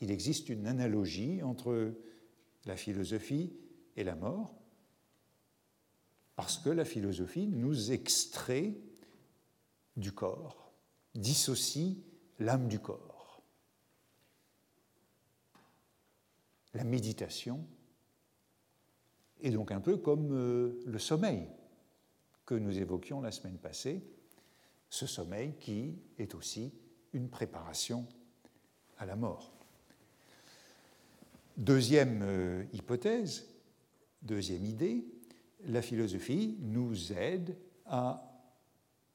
[0.00, 1.94] Il existe une analogie entre
[2.64, 3.52] la philosophie
[3.96, 4.61] et la mort,
[6.36, 8.74] parce que la philosophie nous extrait
[9.96, 10.72] du corps,
[11.14, 11.98] dissocie
[12.38, 13.42] l'âme du corps.
[16.74, 17.66] La méditation
[19.42, 21.46] est donc un peu comme euh, le sommeil
[22.46, 24.02] que nous évoquions la semaine passée,
[24.88, 26.72] ce sommeil qui est aussi
[27.12, 28.06] une préparation
[28.98, 29.52] à la mort.
[31.58, 33.46] Deuxième euh, hypothèse,
[34.22, 35.04] deuxième idée,
[35.66, 38.28] la philosophie nous aide à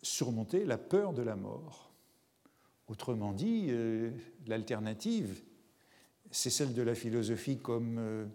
[0.02, 1.92] surmonter la peur de la mort.
[2.88, 4.12] Autrement dit, euh,
[4.46, 5.44] l'alternative,
[6.32, 8.26] c'est celle de la philosophie comme euh,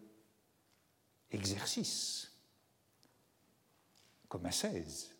[1.30, 2.32] exercice,
[4.28, 5.14] comme ascèse,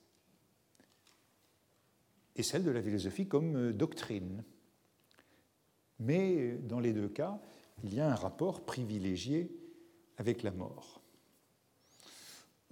[2.36, 4.44] et celle de la philosophie comme euh, doctrine.
[5.98, 7.40] Mais dans les deux cas,
[7.84, 9.50] il y a un rapport privilégié
[10.18, 11.01] avec la mort.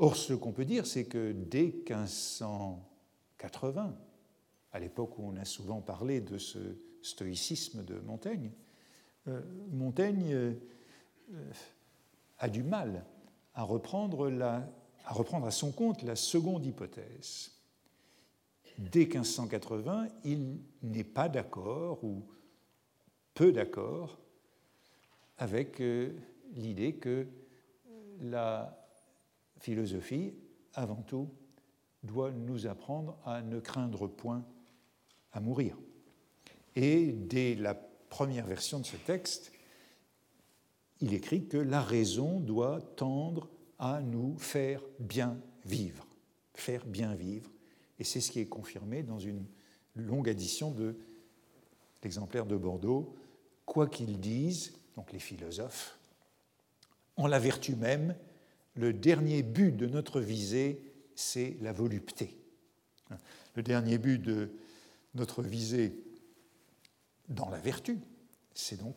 [0.03, 3.95] Or, ce qu'on peut dire, c'est que dès 1580,
[4.73, 6.59] à l'époque où on a souvent parlé de ce
[7.03, 8.51] stoïcisme de Montaigne,
[9.29, 10.55] euh, Montaigne euh,
[12.39, 13.05] a du mal
[13.53, 14.33] à reprendre,
[15.05, 17.51] à son compte la seconde hypothèse.
[18.79, 22.27] Dès 1580, il n'est pas d'accord ou
[23.35, 24.19] peu d'accord
[25.37, 26.19] avec euh,
[26.55, 27.27] l'idée que
[28.23, 28.80] la
[29.61, 30.35] philosophie,
[30.75, 31.29] avant tout,
[32.03, 34.45] doit nous apprendre à ne craindre point
[35.33, 35.77] à mourir.
[36.75, 39.53] Et dès la première version de ce texte,
[41.01, 46.07] il écrit que la raison doit tendre à nous faire bien vivre,
[46.55, 47.51] faire bien vivre.
[47.99, 49.45] Et c'est ce qui est confirmé dans une
[49.95, 50.97] longue addition de
[52.03, 53.15] l'exemplaire de Bordeaux.
[53.67, 55.99] Quoi qu'ils disent, donc les philosophes,
[57.17, 58.15] en la vertu même,
[58.75, 60.83] le dernier but de notre visée,
[61.15, 62.37] c'est la volupté.
[63.55, 64.51] Le dernier but de
[65.15, 66.03] notre visée
[67.29, 67.99] dans la vertu,
[68.55, 68.97] c'est donc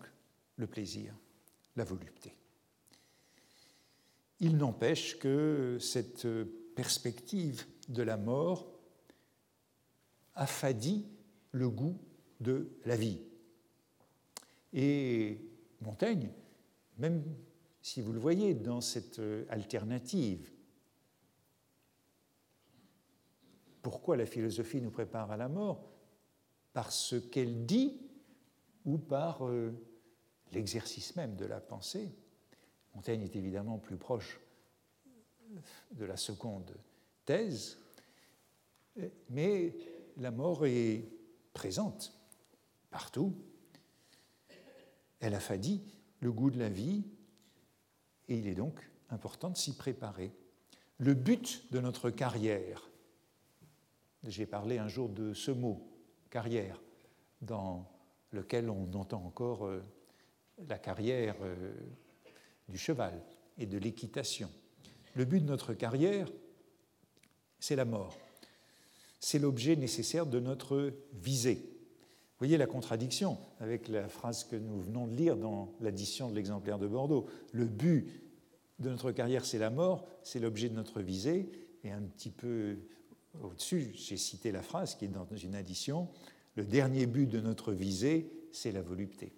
[0.57, 1.15] le plaisir,
[1.75, 2.35] la volupté.
[4.39, 6.27] Il n'empêche que cette
[6.75, 8.67] perspective de la mort
[10.35, 11.05] affadit
[11.51, 11.97] le goût
[12.39, 13.21] de la vie.
[14.73, 15.39] Et
[15.81, 16.29] Montaigne,
[16.97, 17.23] même
[17.83, 20.49] si vous le voyez dans cette alternative,
[23.81, 25.91] pourquoi la philosophie nous prépare à la mort?
[26.71, 28.01] Par ce qu'elle dit
[28.85, 29.73] ou par euh,
[30.53, 32.09] l'exercice même de la pensée?
[32.95, 34.39] Montaigne est évidemment plus proche
[35.91, 36.73] de la seconde
[37.25, 37.77] thèse,
[39.29, 39.75] mais
[40.17, 41.05] la mort est
[41.53, 42.13] présente
[42.89, 43.35] partout.
[45.19, 45.83] Elle affadit
[46.21, 47.03] le goût de la vie
[48.29, 50.31] et il est donc important de s'y préparer.
[50.97, 52.89] Le but de notre carrière,
[54.23, 55.87] j'ai parlé un jour de ce mot,
[56.29, 56.81] carrière,
[57.41, 57.85] dans
[58.31, 59.83] lequel on entend encore euh,
[60.67, 61.73] la carrière euh,
[62.69, 63.21] du cheval
[63.57, 64.49] et de l'équitation.
[65.15, 66.29] Le but de notre carrière,
[67.59, 68.17] c'est la mort.
[69.19, 71.72] C'est l'objet nécessaire de notre visée.
[72.43, 76.35] Vous voyez la contradiction avec la phrase que nous venons de lire dans l'addition de
[76.35, 77.25] l'exemplaire de Bordeaux.
[77.53, 78.21] Le but
[78.79, 81.49] de notre carrière, c'est la mort, c'est l'objet de notre visée.
[81.85, 82.79] Et un petit peu
[83.41, 86.09] au-dessus, j'ai cité la phrase qui est dans une addition.
[86.57, 89.31] Le dernier but de notre visée, c'est la volupté.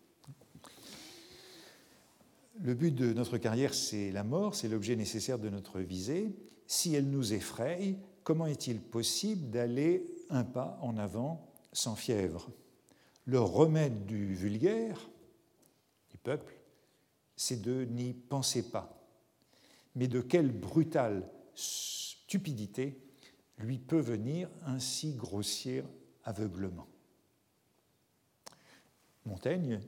[2.59, 6.35] Le but de notre carrière, c'est la mort, c'est l'objet nécessaire de notre visée.
[6.65, 12.49] Si elle nous effraie, comment est-il possible d'aller un pas en avant sans fièvre?
[13.25, 15.09] Le remède du vulgaire,
[16.09, 16.55] du peuple,
[17.35, 19.01] c'est de n'y penser pas.
[19.95, 23.01] Mais de quelle brutale stupidité
[23.57, 25.83] lui peut venir un si grossier
[26.23, 26.87] aveuglement
[29.25, 29.81] Montaigne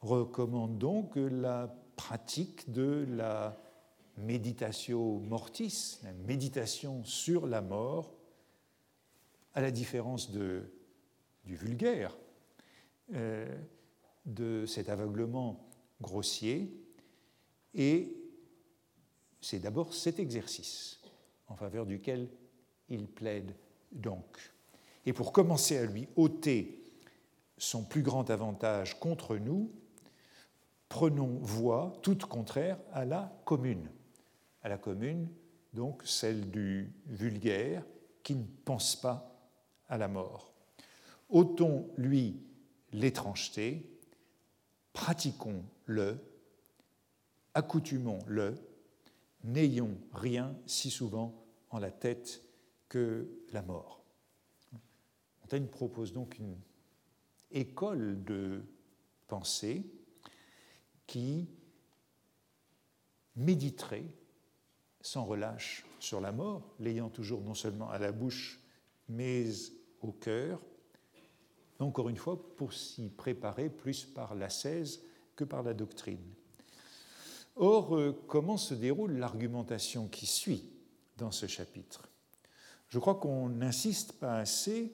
[0.00, 3.56] recommande donc la pratique de la
[4.16, 8.12] méditation mortis, la méditation sur la mort,
[9.54, 10.62] à la différence du
[11.44, 12.16] vulgaire,
[13.14, 13.46] euh,
[14.24, 15.68] de cet aveuglement
[16.00, 16.70] grossier.
[17.74, 18.16] Et
[19.40, 21.00] c'est d'abord cet exercice
[21.48, 22.28] en faveur duquel
[22.88, 23.54] il plaide
[23.92, 24.52] donc.
[25.04, 26.82] Et pour commencer à lui ôter
[27.58, 29.70] son plus grand avantage contre nous,
[30.88, 33.88] prenons voie toute contraire à la commune.
[34.62, 35.28] À la commune,
[35.72, 37.84] donc celle du vulgaire
[38.22, 39.32] qui ne pense pas
[39.88, 40.52] à la mort.
[41.28, 42.42] Ôtons, lui,
[42.96, 43.86] l'étrangeté,
[44.94, 46.18] pratiquons-le,
[47.52, 48.54] accoutumons-le,
[49.44, 52.42] n'ayons rien si souvent en la tête
[52.88, 54.02] que la mort.
[55.42, 56.58] Montaigne propose donc une
[57.50, 58.64] école de
[59.28, 59.84] pensée
[61.06, 61.50] qui
[63.36, 64.06] méditerait
[65.02, 68.58] sans relâche sur la mort, l'ayant toujours non seulement à la bouche,
[69.08, 69.44] mais
[70.00, 70.60] au cœur,
[71.78, 75.02] encore une fois, pour s'y préparer plus par l'ascèse
[75.34, 76.22] que par la doctrine.
[77.56, 80.64] Or, euh, comment se déroule l'argumentation qui suit
[81.16, 82.08] dans ce chapitre?
[82.88, 84.92] Je crois qu'on n'insiste pas assez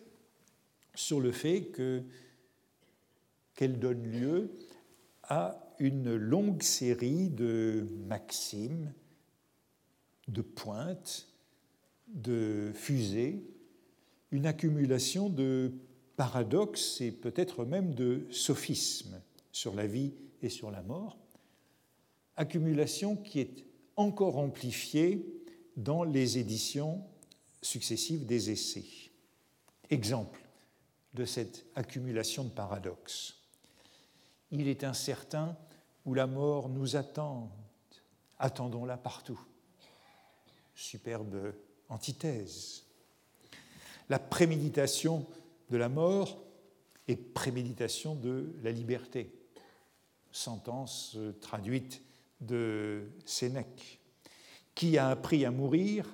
[0.94, 2.02] sur le fait que
[3.54, 4.50] qu'elle donne lieu
[5.24, 8.92] à une longue série de maximes,
[10.28, 11.28] de pointes,
[12.08, 13.44] de fusées,
[14.30, 15.72] une accumulation de
[16.16, 19.20] paradoxes et peut-être même de sophismes
[19.50, 21.18] sur la vie et sur la mort,
[22.36, 23.64] accumulation qui est
[23.96, 25.26] encore amplifiée
[25.76, 27.04] dans les éditions
[27.60, 28.84] successives des essais.
[29.90, 30.40] Exemple
[31.14, 33.42] de cette accumulation de paradoxes
[34.52, 35.56] il est incertain
[36.04, 37.50] où la mort nous attend.
[38.38, 39.40] Attendons-la partout.
[40.74, 41.54] Superbe
[41.88, 42.84] antithèse.
[44.08, 45.26] La préméditation
[45.72, 46.42] de la mort
[47.08, 49.34] est préméditation de la liberté.
[50.30, 52.02] Sentence traduite
[52.40, 54.00] de Sénèque.
[54.74, 56.06] Qui a appris à mourir,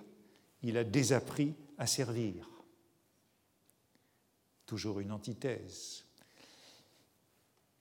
[0.63, 2.49] il a désappris à servir.
[4.67, 6.09] Toujours une antithèse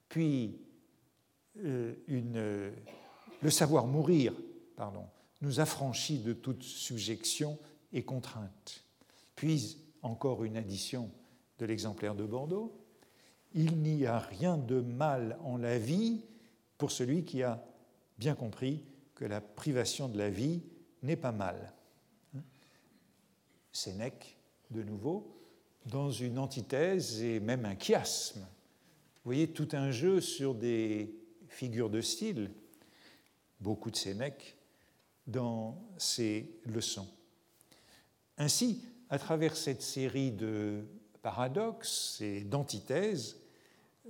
[0.09, 0.57] puis
[1.63, 2.71] euh, une,
[3.41, 4.33] le savoir mourir
[4.75, 5.05] pardon,
[5.41, 7.59] nous affranchit de toute subjection
[7.93, 8.83] et contrainte.
[9.35, 11.11] Puis encore une addition
[11.59, 12.73] de l'exemplaire de Bordeaux.
[13.53, 16.21] Il n'y a rien de mal en la vie
[16.77, 17.63] pour celui qui a
[18.17, 18.83] bien compris
[19.15, 20.61] que la privation de la vie
[21.01, 21.73] n'est pas mal.
[23.71, 24.37] Sénèque,
[24.71, 25.37] de nouveau,
[25.85, 28.41] dans une antithèse et même un chiasme.
[28.41, 31.15] Vous voyez tout un jeu sur des
[31.47, 32.51] figures de style,
[33.59, 34.57] beaucoup de Sénèque,
[35.25, 37.07] dans ses leçons.
[38.37, 40.85] Ainsi, à travers cette série de
[41.27, 43.41] paradoxes et d'antithèses,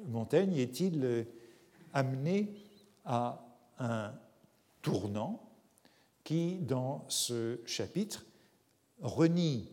[0.05, 1.25] Montaigne est-il
[1.91, 2.53] amené
[3.05, 3.43] à
[3.79, 4.13] un
[4.83, 5.49] tournant
[6.23, 8.23] qui, dans ce chapitre,
[9.01, 9.71] renie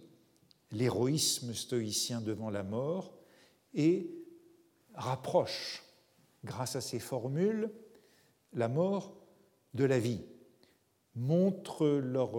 [0.73, 3.13] l'héroïsme stoïcien devant la mort
[3.75, 4.11] et
[4.95, 5.85] rapproche,
[6.45, 7.71] grâce à ses formules,
[8.55, 9.19] la mort
[9.75, 10.23] de la vie,
[11.15, 12.39] montre leur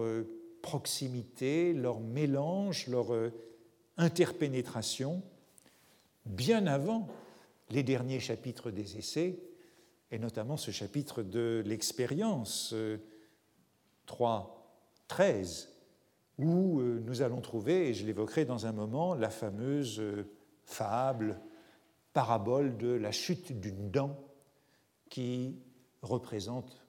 [0.64, 3.12] proximité, leur mélange, leur
[3.98, 5.24] interpénétration,
[6.26, 7.08] bien avant
[7.70, 9.40] les derniers chapitres des essais,
[10.12, 12.76] et notamment ce chapitre de l'expérience
[14.06, 14.56] 3,
[15.08, 15.72] 13,
[16.38, 20.30] où euh, nous allons trouver, et je l'évoquerai dans un moment, la fameuse euh,
[20.64, 21.40] fable,
[22.14, 24.18] parabole de la chute d'une dent
[25.10, 25.58] qui
[26.02, 26.86] représente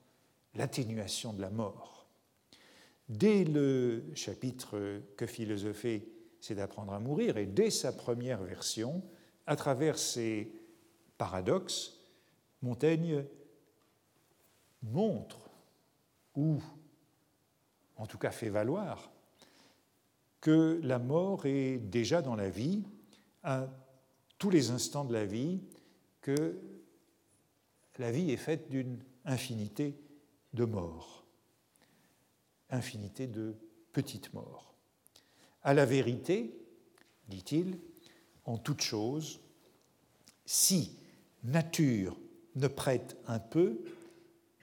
[0.55, 2.07] l'atténuation de la mort.
[3.09, 6.07] Dès le chapitre Que philosopher,
[6.39, 9.03] c'est d'apprendre à mourir, et dès sa première version,
[9.45, 10.51] à travers ces
[11.17, 11.99] paradoxes,
[12.61, 13.25] Montaigne
[14.83, 15.49] montre,
[16.35, 16.61] ou
[17.95, 19.11] en tout cas fait valoir,
[20.41, 22.83] que la mort est déjà dans la vie,
[23.43, 23.67] à
[24.37, 25.61] tous les instants de la vie,
[26.21, 26.59] que
[27.97, 29.95] la vie est faite d'une infinité
[30.53, 31.25] de morts,
[32.69, 33.55] infinité de
[33.91, 34.75] petites morts.
[35.67, 36.57] À la vérité,
[37.27, 37.77] dit-il,
[38.45, 39.41] en toute chose,
[40.45, 40.97] si
[41.43, 42.17] nature
[42.55, 43.77] ne prête un peu,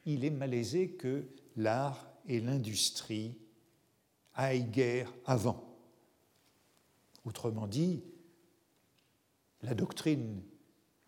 [0.07, 1.27] il est malaisé que
[1.57, 3.37] l'art et l'industrie
[4.33, 5.77] aillent guère avant.
[7.27, 8.03] Autrement dit,
[9.61, 10.41] la doctrine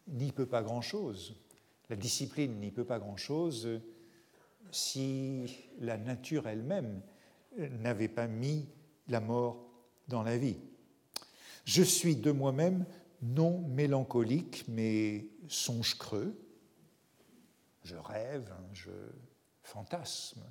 [0.09, 1.41] n'y peut pas grand-chose,
[1.89, 3.81] la discipline n'y peut pas grand-chose
[4.71, 7.01] si la nature elle-même
[7.81, 8.69] n'avait pas mis
[9.09, 9.66] la mort
[10.09, 10.57] dans la vie.
[11.65, 12.87] Je suis de moi-même
[13.23, 16.37] non mélancolique, mais songe creux.
[17.83, 18.91] Je rêve, je
[19.63, 20.43] fantasme,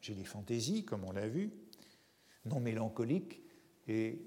[0.00, 1.50] j'ai des fantaisies, comme on l'a vu,
[2.44, 3.42] non mélancolique,
[3.88, 4.22] et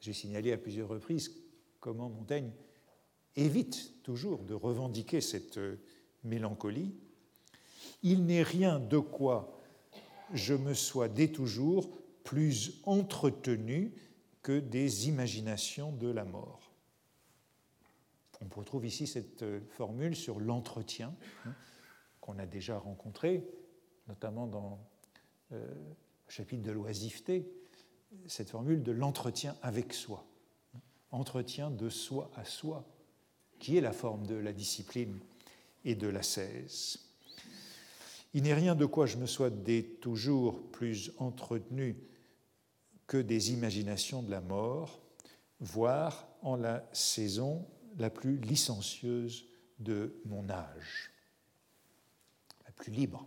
[0.00, 1.32] j'ai signalé à plusieurs reprises
[1.80, 2.52] comment Montaigne
[3.36, 5.76] évite toujours de revendiquer cette euh,
[6.24, 6.94] mélancolie.
[8.02, 9.60] Il n'est rien de quoi
[10.32, 11.90] je me sois dès toujours
[12.24, 13.92] plus entretenu
[14.42, 16.72] que des imaginations de la mort.
[18.40, 21.14] On retrouve ici cette euh, formule sur l'entretien
[21.46, 21.54] hein,
[22.20, 23.46] qu'on a déjà rencontré,
[24.08, 24.80] notamment dans
[25.52, 27.46] euh, le chapitre de l'oisiveté,
[28.26, 30.26] cette formule de l'entretien avec soi,
[31.10, 32.84] entretien de soi à soi,
[33.58, 35.20] qui est la forme de la discipline
[35.84, 36.98] et de l'ascèse.
[38.34, 41.96] Il n'est rien de quoi je me sois dès toujours plus entretenu
[43.16, 45.00] des imaginations de la mort,
[45.60, 47.66] voire en la saison
[47.98, 49.46] la plus licencieuse
[49.78, 51.10] de mon âge,
[52.64, 53.26] la plus libre.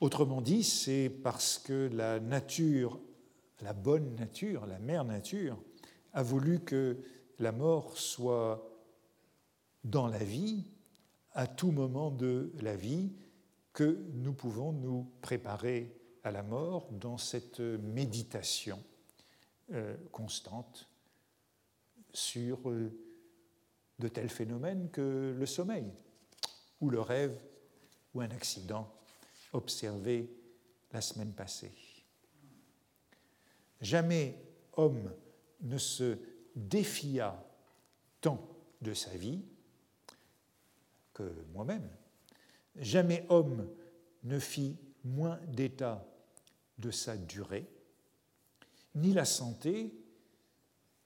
[0.00, 2.98] Autrement dit, c'est parce que la nature,
[3.60, 5.56] la bonne nature, la mère nature,
[6.12, 6.98] a voulu que
[7.38, 8.68] la mort soit
[9.84, 10.64] dans la vie,
[11.34, 13.12] à tout moment de la vie,
[13.72, 18.82] que nous pouvons nous préparer à la mort dans cette méditation
[19.72, 20.88] euh, constante
[22.12, 22.92] sur euh,
[23.98, 25.90] de tels phénomènes que le sommeil,
[26.80, 27.38] ou le rêve,
[28.14, 28.92] ou un accident
[29.52, 30.30] observé
[30.92, 31.72] la semaine passée.
[33.80, 34.36] Jamais
[34.74, 35.12] homme
[35.62, 36.18] ne se
[36.54, 37.42] défia
[38.20, 38.46] tant
[38.80, 39.42] de sa vie
[41.14, 41.88] que moi-même.
[42.76, 43.68] Jamais homme
[44.24, 46.04] ne fit moins d'état
[46.82, 47.66] de sa durée,
[48.94, 49.94] ni la santé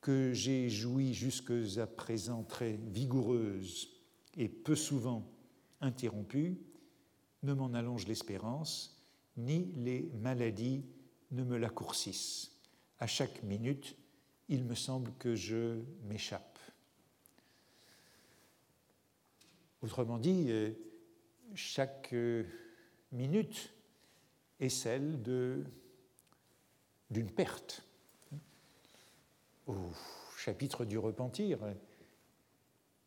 [0.00, 3.88] que j'ai joui jusque à présent très vigoureuse
[4.36, 5.30] et peu souvent
[5.80, 6.58] interrompue,
[7.42, 8.98] ne m'en allonge l'espérance,
[9.36, 10.84] ni les maladies
[11.30, 12.52] ne me l'accourcissent.
[12.98, 13.96] À chaque minute,
[14.48, 16.58] il me semble que je m'échappe.
[19.82, 20.72] Autrement dit, euh,
[21.54, 22.44] chaque euh,
[23.12, 23.75] minute
[24.60, 25.22] est celle
[27.10, 27.82] d'une perte.
[29.66, 29.74] Au
[30.36, 31.58] chapitre du repentir,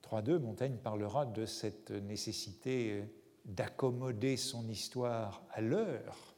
[0.04, 3.04] 3.2, Montaigne parlera de cette nécessité
[3.46, 6.36] d'accommoder son histoire à l'heure.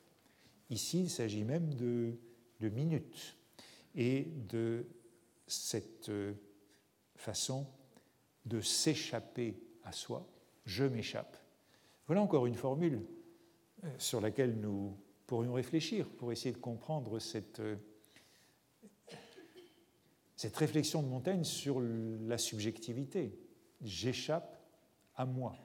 [0.70, 2.18] Ici, il s'agit même de,
[2.60, 3.36] de minutes
[3.96, 4.86] et de
[5.48, 6.12] cette
[7.16, 7.68] façon
[8.46, 10.28] de s'échapper à soi.
[10.66, 11.38] Je m'échappe.
[12.08, 13.06] Voilà encore une formule
[13.98, 17.78] sur laquelle nous pourrions réfléchir pour essayer de comprendre cette, euh,
[20.36, 23.38] cette réflexion de Montaigne sur la subjectivité.
[23.82, 24.62] J'échappe
[25.16, 25.56] à moi.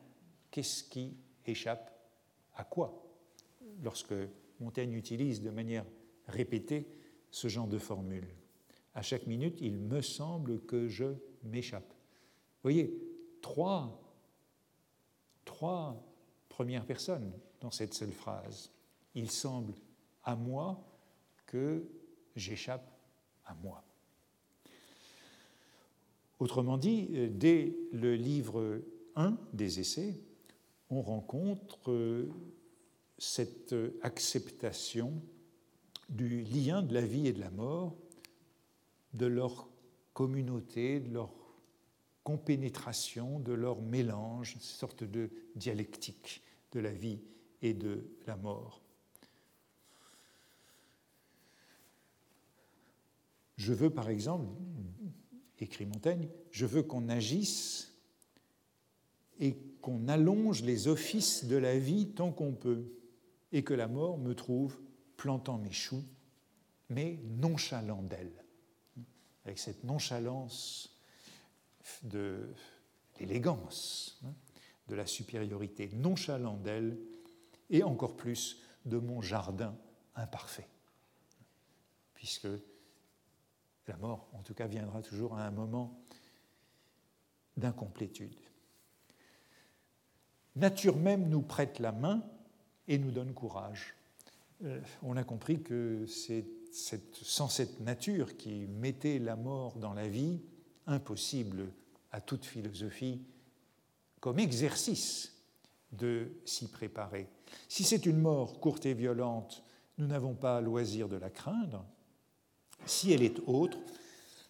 [0.51, 1.93] Qu'est-ce qui échappe
[2.55, 3.03] à quoi?
[3.83, 4.15] Lorsque
[4.61, 5.85] Montaigne utilise de manière
[6.29, 6.89] répétée
[7.31, 8.29] ce genre de formule.
[8.95, 11.05] À chaque minute, il me semble que je
[11.43, 11.89] m'échappe.
[11.89, 12.99] Vous voyez,
[13.43, 14.01] trois,
[15.45, 16.03] trois
[16.57, 17.31] premières personnes
[17.61, 18.71] dans cette seule phrase.
[19.15, 19.75] Il semble
[20.25, 20.83] à moi
[21.45, 21.87] que
[22.35, 22.91] j'échappe
[23.45, 23.85] à moi.
[26.39, 28.81] Autrement dit, dès le livre
[29.17, 30.19] 1 des essais,
[30.89, 32.27] on rencontre
[33.19, 35.13] cette acceptation
[36.09, 37.99] du lien de la vie et de la mort,
[39.13, 39.69] de leur
[40.15, 41.35] communauté, de leur
[42.27, 47.21] compénétration, de leur mélange, une sorte de dialectique de la vie
[47.63, 48.83] et de la mort.
[53.57, 54.49] Je veux, par exemple,
[55.61, 57.95] écrit Montaigne, je veux qu'on agisse
[59.39, 62.93] et qu'on allonge les offices de la vie tant qu'on peut,
[63.53, 64.77] et que la mort me trouve
[65.17, 66.03] plantant mes choux,
[66.89, 68.45] mais nonchalant d'elle.
[69.45, 70.96] Avec cette nonchalance
[72.03, 72.49] de
[73.19, 74.35] l'élégance, hein,
[74.89, 76.99] de la supériorité, nonchalant d'elle,
[77.71, 79.77] et encore plus de mon jardin
[80.15, 80.69] imparfait.
[82.15, 82.49] Puisque
[83.89, 86.01] la mort, en tout cas, viendra toujours à un moment
[87.57, 88.39] d'incomplétude.
[90.55, 92.23] Nature même nous prête la main
[92.89, 93.95] et nous donne courage.
[94.65, 96.47] Euh, on a compris que c'est
[97.23, 100.41] sans cette nature qui mettait la mort dans la vie,
[100.87, 101.73] impossible
[102.13, 103.21] à toute philosophie
[104.21, 105.35] comme exercice
[105.93, 107.29] de s'y préparer.
[107.69, 109.63] Si c'est une mort courte et violente,
[109.99, 111.85] nous n'avons pas loisir de la craindre.
[112.85, 113.79] Si elle est autre,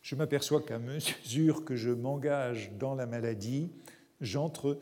[0.02, 3.70] je m'aperçois qu'à mesure que je m'engage dans la maladie,
[4.20, 4.78] j'entre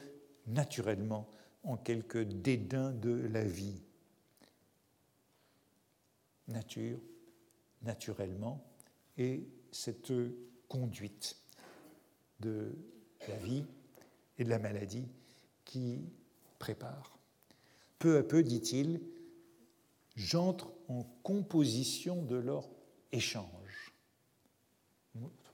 [0.47, 1.29] naturellement
[1.63, 3.81] en quelque dédain de la vie.
[6.49, 6.99] Nature,
[7.83, 8.63] naturellement,
[9.17, 10.13] et cette
[10.69, 11.37] conduite
[12.41, 12.75] de
[13.29, 13.65] la vie
[14.39, 15.09] et de la maladie
[15.65, 16.05] qui
[16.59, 17.19] prépare.
[17.99, 19.01] Peu à peu, dit-il,
[20.17, 22.69] j'entre en composition de leur
[23.13, 23.95] échange.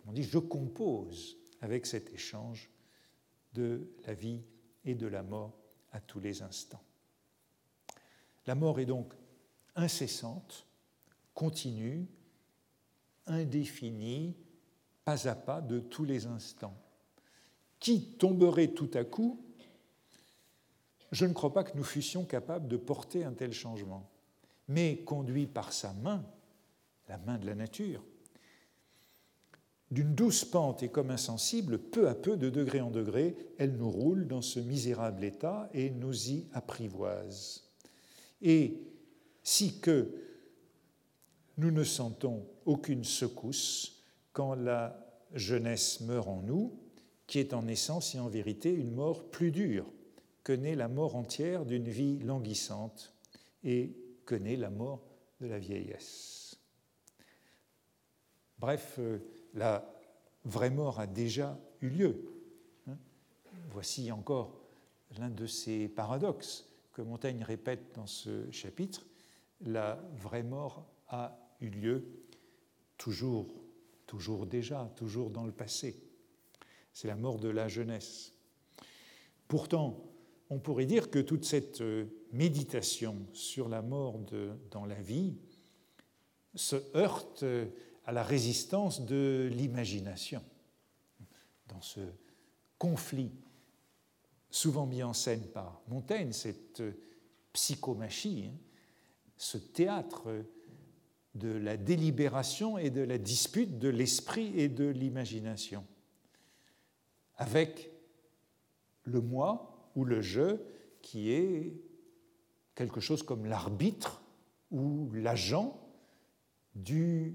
[0.06, 2.70] On dit, je compose avec cet échange
[3.52, 4.42] de la vie
[4.84, 5.56] et de la mort
[5.92, 6.82] à tous les instants.
[8.46, 9.12] La mort est donc
[9.76, 10.66] incessante,
[11.34, 12.06] continue,
[13.26, 14.34] indéfinie,
[15.04, 16.76] pas à pas de tous les instants.
[17.78, 19.42] Qui tomberait tout à coup?
[21.12, 24.08] Je ne crois pas que nous fussions capables de porter un tel changement.
[24.68, 26.24] Mais conduit par sa main,
[27.08, 28.04] la main de la nature,
[29.90, 33.90] d'une douce pente et comme insensible, peu à peu, de degré en degré, elle nous
[33.90, 37.64] roule dans ce misérable état et nous y apprivoise.
[38.40, 38.80] Et
[39.42, 40.14] si que
[41.58, 43.99] nous ne sentons aucune secousse
[44.54, 46.78] la jeunesse meurt en nous,
[47.26, 49.86] qui est en essence et en vérité une mort plus dure
[50.42, 53.14] que n'est la mort entière d'une vie languissante
[53.62, 53.94] et
[54.26, 55.06] que n'est la mort
[55.40, 56.58] de la vieillesse.
[58.58, 59.18] Bref, euh,
[59.54, 59.90] la
[60.44, 62.24] vraie mort a déjà eu lieu.
[62.88, 62.98] Hein.
[63.70, 64.60] Voici encore
[65.18, 69.06] l'un de ces paradoxes que Montaigne répète dans ce chapitre.
[69.60, 72.04] La vraie mort a eu lieu
[72.98, 73.46] toujours,
[74.10, 76.02] toujours déjà, toujours dans le passé.
[76.92, 78.32] C'est la mort de la jeunesse.
[79.46, 80.02] Pourtant,
[80.48, 84.18] on pourrait dire que toute cette euh, méditation sur la mort
[84.72, 85.36] dans la vie
[86.56, 87.68] se heurte euh,
[88.04, 90.42] à la résistance de l'imagination.
[91.68, 92.00] Dans ce
[92.78, 93.30] conflit
[94.50, 96.82] souvent mis en scène par Montaigne, cette
[97.52, 98.58] psychomachie, hein,
[99.36, 100.44] ce théâtre
[101.34, 105.86] de la délibération et de la dispute de l'esprit et de l'imagination,
[107.36, 107.90] avec
[109.04, 110.56] le moi ou le je
[111.02, 111.72] qui est
[112.74, 114.22] quelque chose comme l'arbitre
[114.70, 115.78] ou l'agent
[116.74, 117.34] du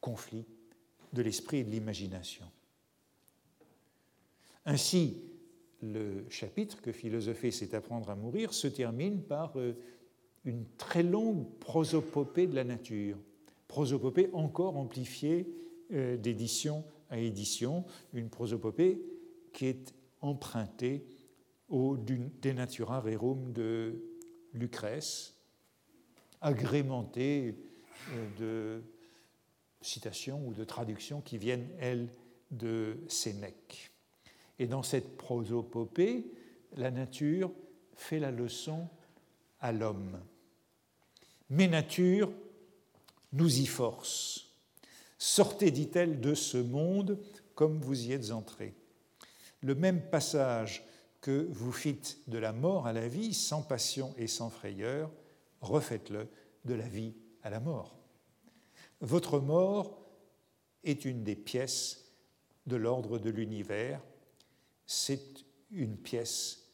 [0.00, 0.46] conflit
[1.12, 2.46] de l'esprit et de l'imagination.
[4.64, 5.22] Ainsi,
[5.82, 9.74] le chapitre que philosopher, c'est apprendre à mourir se termine par euh,
[10.46, 13.18] une très longue prosopopée de la nature,
[13.68, 15.46] prosopopée encore amplifiée
[15.92, 17.84] euh, d'édition à édition,
[18.14, 19.02] une prosopopée
[19.52, 21.04] qui est empruntée
[21.68, 24.00] au De Natura Rerum de
[24.54, 25.34] Lucrèce,
[26.40, 27.56] agrémentée
[28.12, 28.82] euh, de
[29.80, 32.08] citations ou de traductions qui viennent, elles,
[32.52, 33.90] de Sénèque.
[34.60, 36.30] Et dans cette prosopopée,
[36.76, 37.50] la nature
[37.96, 38.88] fait la leçon
[39.60, 40.20] à l'homme.
[41.50, 42.32] Mais nature
[43.32, 44.46] nous y force.
[45.18, 47.18] Sortez, dit-elle, de ce monde
[47.54, 48.74] comme vous y êtes entrés.
[49.60, 50.84] Le même passage
[51.20, 55.10] que vous fîtes de la mort à la vie, sans passion et sans frayeur,
[55.60, 56.28] refaites-le
[56.64, 57.98] de la vie à la mort.
[59.00, 59.98] Votre mort
[60.84, 62.12] est une des pièces
[62.66, 64.00] de l'ordre de l'univers,
[64.86, 66.64] c'est une pièce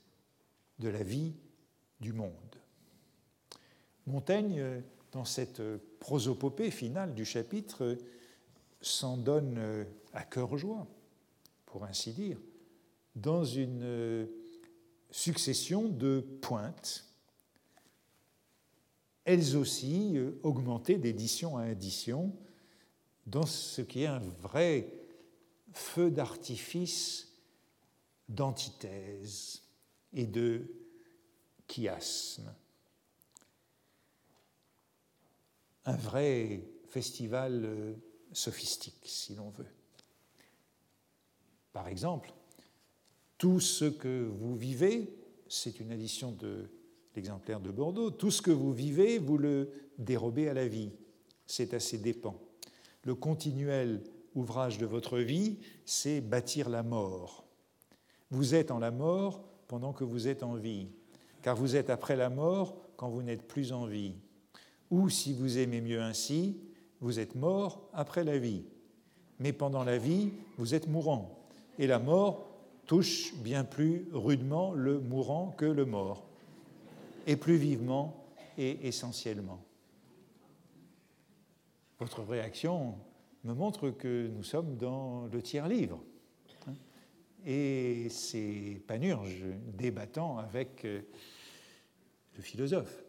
[0.78, 1.34] de la vie
[2.00, 2.61] du monde.
[4.06, 4.82] Montaigne,
[5.12, 5.62] dans cette
[6.00, 7.96] prosopopée finale du chapitre,
[8.80, 10.86] s'en donne à cœur joie,
[11.66, 12.38] pour ainsi dire,
[13.14, 14.28] dans une
[15.10, 17.04] succession de pointes,
[19.24, 22.34] elles aussi augmentées d'édition à édition,
[23.26, 24.92] dans ce qui est un vrai
[25.72, 27.28] feu d'artifice
[28.28, 29.62] d'antithèse
[30.12, 30.66] et de
[31.68, 32.52] chiasme.
[35.84, 37.94] Un vrai festival euh,
[38.32, 39.66] sophistique, si l'on veut.
[41.72, 42.32] Par exemple,
[43.38, 45.12] tout ce que vous vivez,
[45.48, 46.70] c'est une addition de
[47.16, 50.92] l'exemplaire de Bordeaux, tout ce que vous vivez, vous le dérobez à la vie.
[51.46, 52.40] C'est à ses dépens.
[53.04, 54.02] Le continuel
[54.34, 57.44] ouvrage de votre vie, c'est bâtir la mort.
[58.30, 60.88] Vous êtes en la mort pendant que vous êtes en vie,
[61.42, 64.14] car vous êtes après la mort quand vous n'êtes plus en vie.
[64.92, 66.60] Ou, si vous aimez mieux ainsi,
[67.00, 68.62] vous êtes mort après la vie.
[69.40, 71.42] Mais pendant la vie, vous êtes mourant.
[71.78, 72.46] Et la mort
[72.86, 76.26] touche bien plus rudement le mourant que le mort,
[77.26, 78.26] et plus vivement
[78.58, 79.64] et essentiellement.
[81.98, 82.94] Votre réaction
[83.44, 86.00] me montre que nous sommes dans le tiers-livre
[87.44, 91.00] et ces panurges débattant avec euh,
[92.36, 93.01] le philosophe.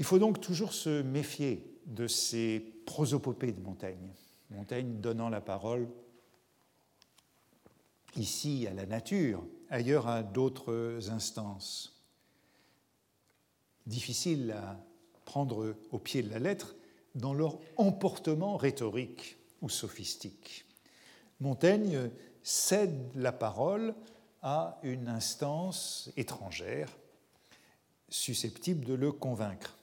[0.00, 4.08] Il faut donc toujours se méfier de ces prosopopées de Montaigne.
[4.48, 5.86] Montaigne donnant la parole
[8.16, 12.02] ici à la nature, ailleurs à d'autres instances.
[13.86, 14.82] Difficile à
[15.26, 16.74] prendre au pied de la lettre
[17.14, 20.64] dans leur emportement rhétorique ou sophistique.
[21.40, 22.10] Montaigne
[22.42, 23.94] cède la parole
[24.40, 26.88] à une instance étrangère
[28.08, 29.76] susceptible de le convaincre.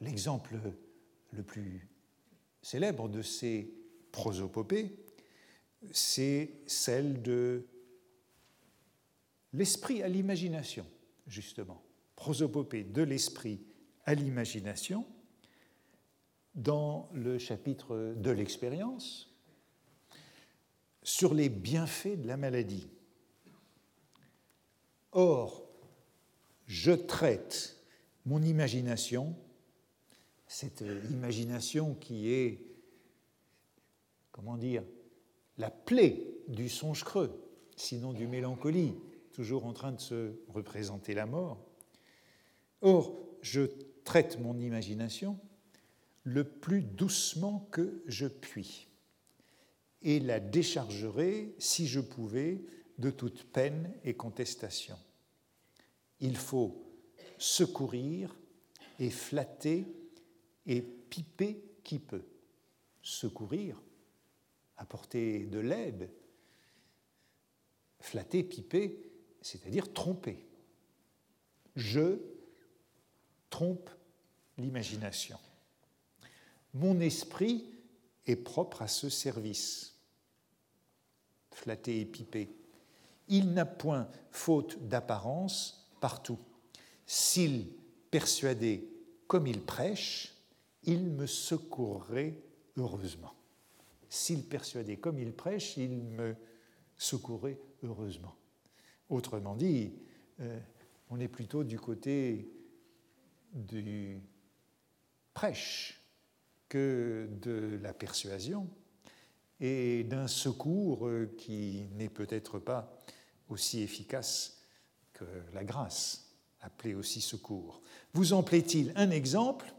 [0.00, 0.58] L'exemple
[1.32, 1.88] le plus
[2.62, 3.72] célèbre de ces
[4.12, 4.96] prosopopées,
[5.92, 7.66] c'est celle de
[9.52, 10.86] l'esprit à l'imagination,
[11.26, 11.82] justement.
[12.16, 13.60] Prosopopée de l'esprit
[14.04, 15.06] à l'imagination,
[16.54, 19.34] dans le chapitre de l'expérience,
[21.02, 22.88] sur les bienfaits de la maladie.
[25.12, 25.68] Or,
[26.66, 27.76] je traite
[28.24, 29.36] mon imagination,
[30.46, 32.60] cette imagination qui est,
[34.32, 34.82] comment dire,
[35.58, 37.32] la plaie du songe creux,
[37.76, 38.94] sinon du mélancolie,
[39.32, 41.64] toujours en train de se représenter la mort.
[42.80, 43.62] Or, je
[44.04, 45.38] traite mon imagination
[46.22, 48.88] le plus doucement que je puis
[50.02, 52.62] et la déchargerai, si je pouvais,
[52.98, 54.96] de toute peine et contestation.
[56.20, 56.84] Il faut
[57.38, 58.36] secourir
[58.98, 59.86] et flatter
[60.66, 62.24] et piper qui peut.
[63.02, 63.80] Secourir,
[64.76, 66.10] apporter de l'aide,
[68.00, 68.98] flatter, piper,
[69.42, 70.46] c'est-à-dire tromper.
[71.76, 72.18] Je
[73.50, 73.90] trompe
[74.56, 75.38] l'imagination.
[76.72, 77.64] Mon esprit
[78.26, 79.94] est propre à ce service
[81.54, 82.50] flatté et pipé.
[83.28, 86.38] Il n'a point faute d'apparence partout.
[87.06, 87.68] S'il
[88.10, 88.88] persuadait
[89.26, 90.33] comme il prêche,
[90.86, 92.34] il me secourrait
[92.76, 93.34] heureusement.
[94.08, 96.34] S'il persuadait comme il prêche, il me
[96.96, 98.36] secourrait heureusement.
[99.08, 99.92] Autrement dit,
[100.40, 100.58] euh,
[101.10, 102.50] on est plutôt du côté
[103.52, 104.20] du
[105.32, 106.00] prêche
[106.68, 108.68] que de la persuasion,
[109.60, 111.08] et d'un secours
[111.38, 112.96] qui n'est peut-être pas
[113.48, 114.60] aussi efficace
[115.12, 117.80] que la grâce, appelée aussi secours.
[118.12, 119.72] Vous en plaît-il un exemple?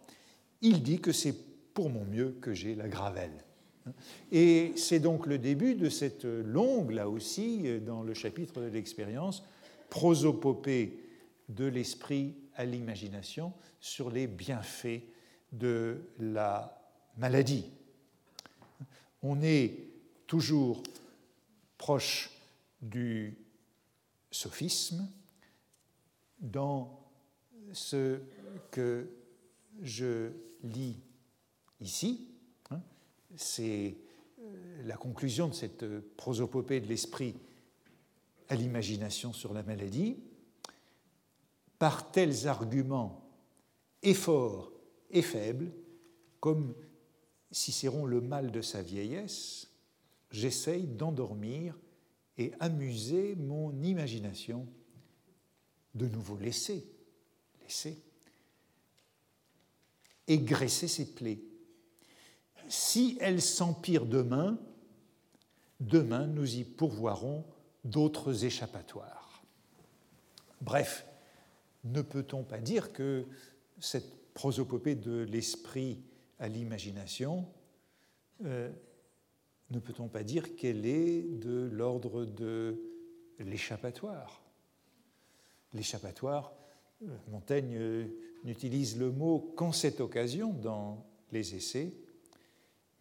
[0.66, 1.36] Il dit que c'est
[1.76, 3.46] pour mon mieux que j'ai la gravelle.
[4.32, 9.44] Et c'est donc le début de cette longue, là aussi, dans le chapitre de l'expérience,
[9.92, 11.04] prosopopée
[11.50, 15.04] de l'esprit à l'imagination sur les bienfaits
[15.52, 16.82] de la
[17.16, 17.66] maladie.
[19.22, 19.78] On est
[20.26, 20.82] toujours
[21.78, 22.32] proche
[22.82, 23.38] du
[24.32, 25.08] sophisme
[26.40, 27.08] dans
[27.72, 28.20] ce
[28.72, 29.08] que
[29.82, 30.32] je
[30.64, 31.00] lis
[31.80, 32.30] ici.
[32.72, 32.82] Hein.
[33.36, 33.98] C'est
[34.40, 37.36] euh, la conclusion de cette prosopopée de l'esprit
[38.50, 40.18] à l'imagination sur la maladie.
[41.80, 43.30] Par tels arguments
[44.02, 44.72] et forts
[45.12, 45.72] et faibles,
[46.40, 46.76] comme
[47.52, 49.72] Cicéron le mal de sa vieillesse,
[50.32, 51.78] j'essaye d'endormir
[52.38, 54.68] et amuser mon imagination,
[55.94, 56.86] de nouveau laisser,
[57.62, 57.98] laisser,
[60.28, 61.42] et graisser ses plaies.
[62.68, 64.58] Si elles s'empirent demain,
[65.80, 67.46] demain nous y pourvoirons
[67.84, 69.44] d'autres échappatoires.
[70.62, 71.06] Bref,
[71.84, 73.26] ne peut-on pas dire que
[73.80, 76.02] cette prosopopée de l'esprit
[76.40, 77.48] à l'imagination,
[78.44, 78.72] euh,
[79.70, 82.80] ne peut-on pas dire qu'elle est de l'ordre de
[83.40, 84.42] l'échappatoire?
[85.74, 86.54] L'échappatoire,
[87.04, 88.08] euh, Montaigne euh,
[88.46, 91.92] n'utilise le mot qu'en cette occasion dans les essais,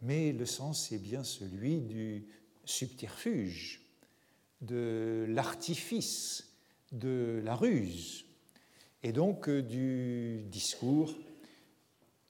[0.00, 2.26] mais le sens est bien celui du
[2.64, 3.82] subterfuge,
[4.62, 6.50] de l'artifice,
[6.92, 8.24] de la ruse,
[9.02, 11.14] et donc euh, du discours,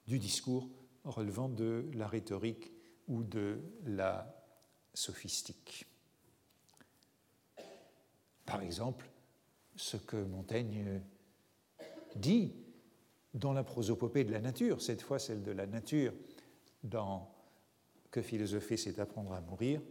[0.09, 0.69] du discours
[1.05, 2.73] relevant de la rhétorique
[3.07, 4.45] ou de la
[4.93, 5.87] sophistique.
[8.45, 9.09] Par exemple,
[9.77, 11.01] ce que Montaigne
[12.17, 12.53] dit
[13.35, 16.13] dans la prosopopée de la nature, cette fois celle de la nature
[16.83, 17.31] dans
[18.11, 19.83] Que philosopher, c'est apprendre à mourir,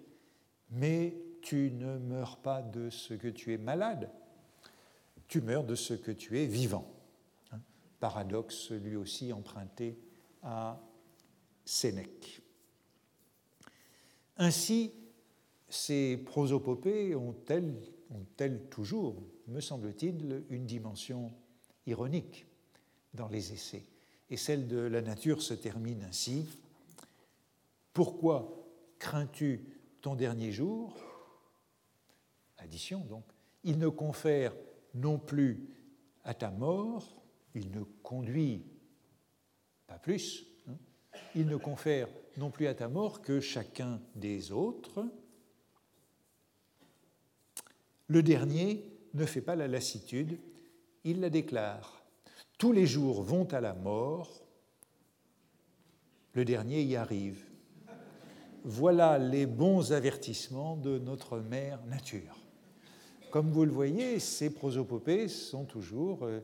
[0.71, 4.09] mais tu ne meurs pas de ce que tu es malade,
[5.27, 6.89] tu meurs de ce que tu es vivant.
[7.51, 7.59] Hein,
[7.99, 9.99] paradoxe lui aussi emprunté
[10.41, 10.81] à
[11.65, 12.41] Sénèque.
[14.37, 14.93] Ainsi,
[15.67, 17.75] ces prosopopées ont-elles
[18.09, 18.25] ont
[18.69, 19.15] toujours,
[19.47, 21.33] me semble-t-il, une dimension
[21.85, 22.45] ironique
[23.13, 23.85] dans les essais.
[24.29, 26.47] Et celle de la nature se termine ainsi.
[27.93, 28.67] Pourquoi
[28.99, 29.65] crains-tu
[30.01, 30.97] ton dernier jour?
[32.57, 33.25] Addition donc.
[33.63, 34.53] Il ne confère
[34.93, 35.69] non plus
[36.23, 37.21] à ta mort,
[37.55, 38.65] il ne conduit
[39.87, 40.77] pas plus, hein.
[41.35, 42.07] il ne confère
[42.37, 45.05] non plus à ta mort que chacun des autres.
[48.07, 50.39] Le dernier ne fait pas la lassitude,
[51.03, 52.02] il la déclare.
[52.57, 54.43] Tous les jours vont à la mort,
[56.33, 57.45] le dernier y arrive.
[58.63, 62.37] Voilà les bons avertissements de notre mère nature.
[63.31, 66.39] Comme vous le voyez, ces prosopopées sont toujours euh,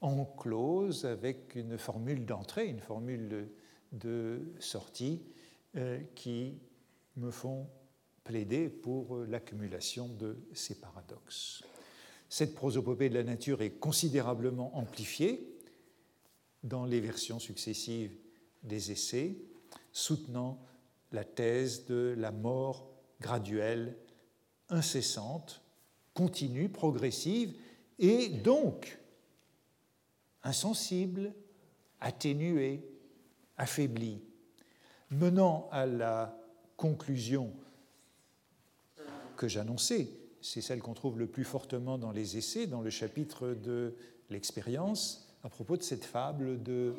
[0.00, 3.50] en clause avec une formule d'entrée, une formule
[3.92, 5.22] de sortie
[5.76, 6.58] euh, qui
[7.16, 7.68] me font
[8.24, 11.62] plaider pour euh, l'accumulation de ces paradoxes.
[12.30, 15.58] Cette prosopopée de la nature est considérablement amplifiée
[16.62, 18.12] dans les versions successives
[18.62, 19.36] des essais,
[19.90, 20.64] soutenant
[21.10, 22.88] la thèse de la mort
[23.20, 23.96] graduelle,
[24.68, 25.60] incessante,
[26.14, 27.52] continue, progressive,
[27.98, 29.00] et donc
[30.44, 31.34] insensible,
[32.00, 32.88] atténuée,
[33.56, 34.22] affaiblie,
[35.10, 36.38] menant à la
[36.76, 37.52] conclusion
[39.36, 43.54] que j'annonçais, c'est celle qu'on trouve le plus fortement dans les essais, dans le chapitre
[43.54, 43.94] de
[44.30, 46.94] l'expérience, à propos de cette fable de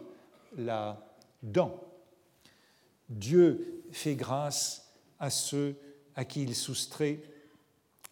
[0.58, 1.80] la dent.
[3.10, 5.76] Dieu fait grâce à ceux
[6.16, 7.22] à qui il soustrait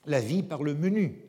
[0.06, 1.22] la vie par le menu,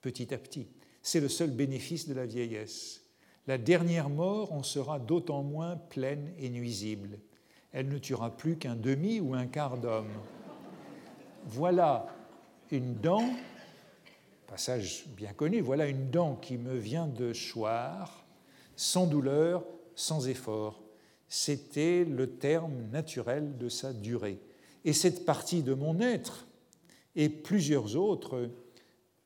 [0.00, 0.68] petit à petit.
[1.02, 3.02] C'est le seul bénéfice de la vieillesse.
[3.46, 7.18] La dernière mort en sera d'autant moins pleine et nuisible.
[7.72, 10.12] Elle ne tuera plus qu'un demi ou un quart d'homme.
[11.46, 12.13] Voilà
[12.76, 13.24] une dent,
[14.46, 18.26] passage bien connu, voilà une dent qui me vient de choir,
[18.76, 19.64] sans douleur,
[19.94, 20.84] sans effort
[21.34, 24.38] c'était le terme naturel de sa durée.
[24.84, 26.46] Et cette partie de mon être
[27.16, 28.50] et plusieurs autres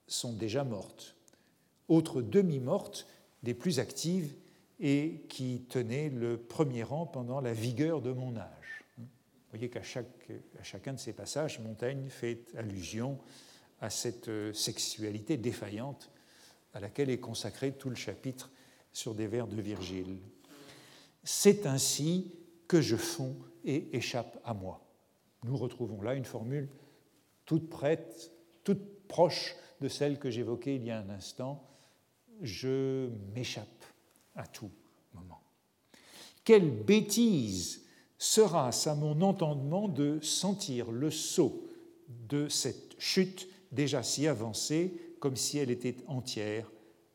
[0.07, 1.16] sont déjà mortes.
[1.88, 3.07] Autres demi-mortes,
[3.42, 4.34] des plus actives
[4.80, 8.58] et qui tenaient le premier rang pendant la vigueur de mon âge.
[9.49, 13.18] Vous voyez qu'à à chacun de ces passages, Montaigne fait allusion
[13.80, 16.11] à cette euh, sexualité défaillante
[16.74, 18.51] à laquelle est consacré tout le chapitre
[18.92, 20.18] sur des vers de Virgile.
[21.24, 22.36] C'est ainsi
[22.66, 24.84] que je fonds et échappe à moi.
[25.44, 26.68] Nous retrouvons là une formule
[27.46, 28.30] toute prête,
[28.64, 31.66] toute proche de celle que j'évoquais il y a un instant.
[32.42, 33.84] Je m'échappe
[34.34, 34.70] à tout
[35.14, 35.42] moment.
[36.44, 37.88] Quelle bêtise
[38.19, 41.69] sera-ce à mon entendement de sentir le saut
[42.29, 46.71] de cette chute déjà si avancée comme si elle était entière?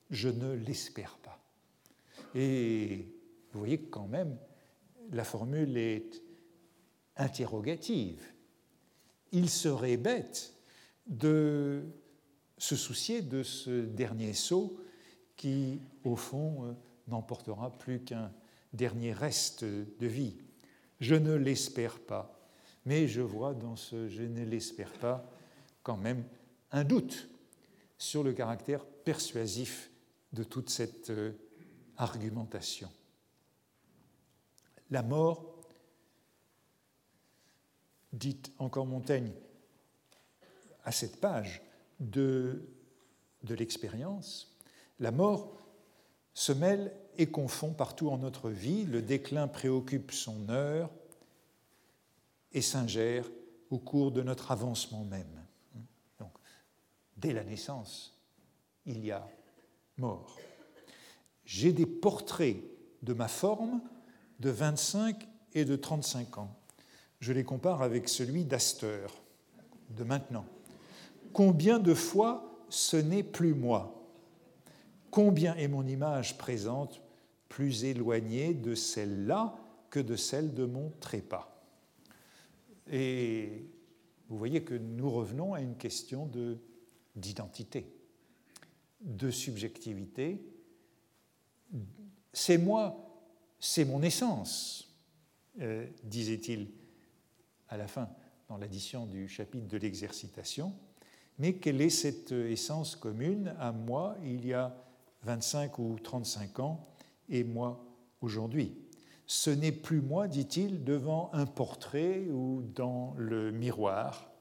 [0.10, 1.39] Je ne l'espère pas.
[2.36, 3.08] Et
[3.51, 4.38] vous voyez que quand même,
[5.12, 6.22] la formule est
[7.18, 8.24] interrogative.
[9.32, 10.54] Il serait bête
[11.08, 11.84] de
[12.58, 14.78] se soucier de ce dernier saut
[15.36, 16.74] qui, au fond, euh,
[17.08, 18.32] n'emportera plus qu'un
[18.72, 20.38] dernier reste de vie.
[21.04, 22.34] Je ne l'espère pas,
[22.86, 25.30] mais je vois dans ce je ne l'espère pas
[25.84, 26.24] quand même
[26.72, 27.28] un doute
[27.97, 29.91] sur le caractère persuasif
[30.32, 31.34] de toute cette euh,
[31.97, 32.89] argumentation.
[34.91, 35.60] La mort,
[38.14, 39.34] dit encore Montaigne
[40.86, 41.62] à cette page
[41.99, 42.66] de,
[43.43, 44.56] de l'expérience,
[45.01, 45.58] la mort
[46.34, 50.89] se mêle et confond partout en notre vie, le déclin préoccupe son heure
[52.51, 53.26] et s'ingère
[53.70, 55.43] au cours de notre avancement même.
[56.20, 56.32] Donc,
[57.18, 58.18] dès la naissance,
[58.86, 59.28] il y a
[59.97, 60.38] mort.
[61.45, 62.57] J'ai des portraits
[63.01, 63.82] de ma forme
[64.39, 66.55] de 25 et de 35 ans.
[67.20, 69.14] Je les compare avec celui d'Asteur,
[69.89, 70.45] de maintenant.
[71.32, 73.99] Combien de fois ce n'est plus moi?
[75.09, 77.03] Combien est mon image présente
[77.54, 79.56] plus éloignée de celle-là
[79.91, 81.64] que de celle de mon trépas
[82.91, 83.70] Et
[84.28, 86.28] vous voyez que nous revenons à une question
[87.16, 87.86] d'identité,
[89.01, 90.43] de subjectivité.
[92.34, 93.22] C'est moi,
[93.60, 94.91] c'est mon essence,
[95.62, 96.72] euh, disait-il
[97.70, 98.10] à la fin
[98.49, 100.74] dans l'addition du chapitre de l'exercitation.
[101.38, 103.54] Mais quelle est cette essence commune?
[103.60, 104.76] À moi il y a
[105.22, 106.89] 25 ou 35 ans
[107.30, 107.84] et moi
[108.21, 108.76] aujourd'hui
[109.26, 114.32] Ce n'est plus moi, dit-il, devant un portrait ou dans le miroir.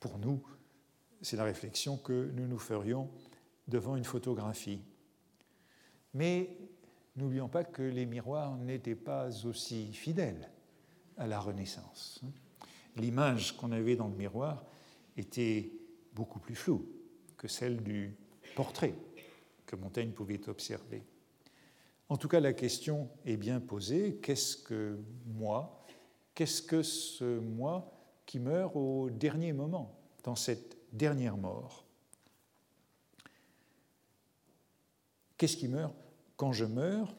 [0.00, 0.42] Pour nous,
[1.22, 3.10] c'est la réflexion que nous nous ferions
[3.66, 4.80] devant une photographie.
[6.14, 6.56] Mais
[7.16, 10.50] n'oublions pas que les miroirs n'étaient pas aussi fidèles
[11.16, 12.20] à la Renaissance.
[12.96, 14.64] L'image qu'on avait dans le miroir
[15.16, 15.72] était
[16.14, 16.86] beaucoup plus floue
[17.36, 18.14] que celle du
[18.54, 18.94] portrait
[19.66, 21.04] que Montaigne pouvait observer.
[22.08, 25.78] En tout cas, la question est bien posée, qu'est-ce que moi
[26.38, 27.92] Qu'est-ce que ce moi
[28.24, 31.84] qui meurt au dernier moment, dans cette dernière mort?
[35.36, 35.96] Qu'est-ce qui meurt
[36.36, 37.16] quand je meurs?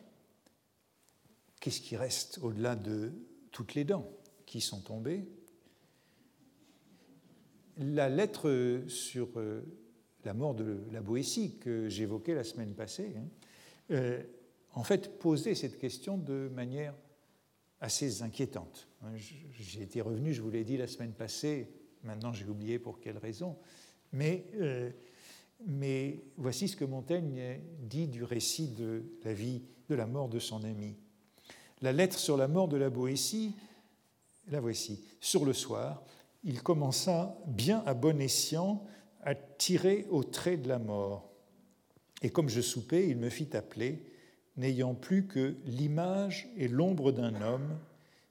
[1.60, 3.12] Qu'est-ce qui reste au-delà de
[3.52, 4.10] toutes les dents
[4.46, 5.28] qui sont tombées?
[7.76, 9.62] La lettre sur euh,
[10.24, 13.28] la mort de la Boétie que j'évoquais la semaine passée, hein,
[13.92, 14.24] euh,
[14.74, 16.94] en fait, posait cette question de manière
[17.82, 18.88] assez inquiétante.
[19.16, 21.70] J'ai été revenu, je vous l'ai dit la semaine passée,
[22.04, 23.58] maintenant j'ai oublié pour quelle raison,
[24.12, 24.92] mais, euh,
[25.66, 30.40] mais voici ce que Montaigne dit du récit de la vie, de la mort de
[30.40, 30.96] son ami.
[31.82, 33.56] La lettre sur la mort de la Boétie,
[34.50, 35.04] la voici.
[35.22, 36.04] Sur le soir,
[36.44, 38.84] il commença bien à bon escient
[39.22, 41.30] à tirer au trait de la mort.
[42.22, 44.04] Et comme je soupais, il me fit appeler,
[44.60, 47.80] n'ayant plus que l'image et l'ombre d'un homme,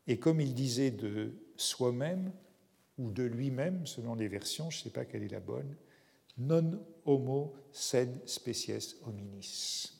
[0.06, 2.30] et comme il disait de soi-même,
[2.98, 5.74] ou de lui-même, selon les versions, je ne sais pas quelle est la bonne,
[6.36, 9.94] non homo sed species hominis.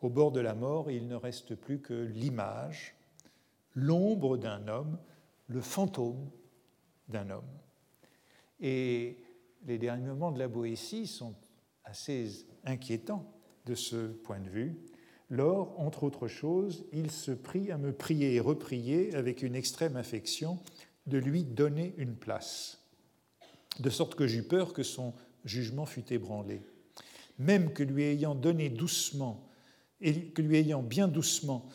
[0.00, 2.94] Au bord de la mort, il ne reste plus que l'image,
[3.74, 4.98] l'ombre d'un homme,
[5.48, 6.30] le fantôme
[7.08, 7.58] d'un homme.
[8.60, 9.18] Et
[9.66, 11.34] les derniers moments de la Boétie sont
[11.84, 13.32] assez inquiétants
[13.66, 14.76] de ce point de vue.
[15.32, 19.96] Lors, entre autres choses, il se prit à me prier et reprier avec une extrême
[19.96, 20.58] affection
[21.06, 22.84] de lui donner une place,
[23.80, 25.14] de sorte que j'eus peur que son
[25.46, 26.60] jugement fût ébranlé.
[27.38, 29.48] Même que lui ayant donné doucement,
[30.02, 31.66] et que lui ayant bien doucement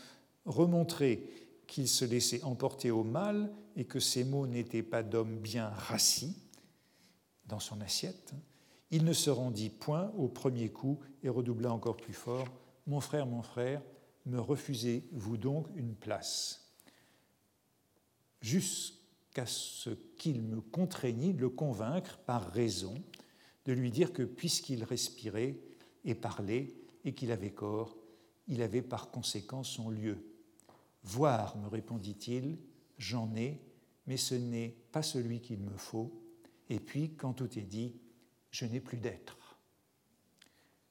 [0.45, 1.27] remontré
[1.65, 6.37] qu'il se laissait emporter au mal et que ses mots n'étaient pas d'homme bien rassis,
[7.47, 8.35] dans son assiette,
[8.91, 12.47] il ne se rendit point au premier coup et redoubla encore plus fort
[12.87, 13.83] Mon frère, mon frère,
[14.25, 16.63] me refusez-vous donc une place
[18.41, 18.93] Jusque
[19.33, 22.95] qu'à ce qu'il me contraignit de le convaincre par raison,
[23.65, 25.59] de lui dire que puisqu'il respirait
[26.05, 26.73] et parlait
[27.03, 27.97] et qu'il avait corps,
[28.47, 30.17] il avait par conséquent son lieu.
[31.03, 32.57] Voir, me répondit-il,
[32.97, 33.61] j'en ai,
[34.05, 36.11] mais ce n'est pas celui qu'il me faut.
[36.69, 37.95] Et puis, quand tout est dit,
[38.51, 39.57] je n'ai plus d'être.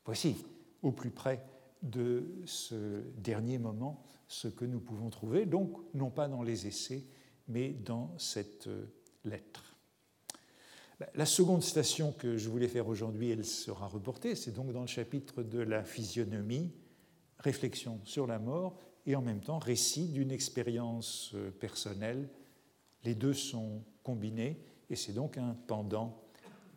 [0.04, 0.36] Voici,
[0.82, 1.44] au plus près
[1.86, 7.04] de ce dernier moment, ce que nous pouvons trouver, donc non pas dans les essais,
[7.48, 8.86] mais dans cette euh,
[9.24, 9.76] lettre.
[10.98, 14.80] Ben, la seconde citation que je voulais faire aujourd'hui, elle sera reportée, c'est donc dans
[14.80, 16.72] le chapitre de la physionomie,
[17.38, 22.28] réflexion sur la mort et en même temps récit d'une expérience euh, personnelle.
[23.04, 24.60] Les deux sont combinés
[24.90, 26.22] et c'est donc un pendant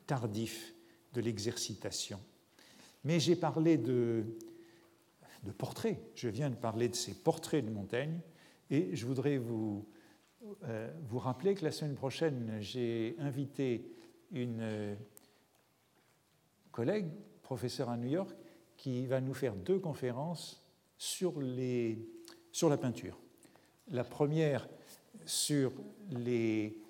[0.06, 0.76] tardif
[1.14, 2.20] de l'exercitation.
[3.04, 4.26] Mais j'ai parlé de,
[5.44, 8.20] de portraits, je viens de parler de ces portraits de Montaigne
[8.70, 9.86] et je voudrais vous
[10.64, 13.92] euh, vous rappelez que la semaine prochaine, j'ai invité
[14.32, 14.96] une euh,
[16.72, 17.08] collègue,
[17.42, 18.36] professeur à New York,
[18.78, 20.62] qui va nous faire deux conférences
[20.98, 23.20] sur la peinture.
[23.90, 24.68] La première
[25.26, 25.74] sur
[26.12, 26.82] l'idée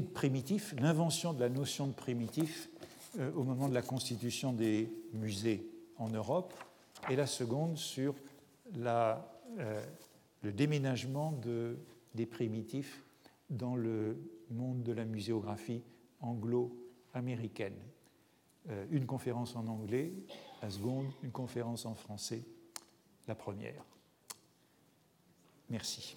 [0.00, 2.70] de primitif, l'invention de la notion de primitif
[3.18, 5.66] euh, au moment de la constitution des musées
[5.96, 6.54] en Europe,
[7.10, 8.14] et la seconde sur
[8.74, 9.30] la,
[10.42, 11.78] le déménagement de
[12.14, 13.02] des primitifs
[13.50, 14.16] dans le
[14.50, 15.82] monde de la muséographie
[16.20, 17.78] anglo-américaine.
[18.70, 20.12] Euh, une conférence en anglais,
[20.60, 22.42] la seconde, une conférence en français,
[23.26, 23.84] la première.
[25.70, 26.16] Merci.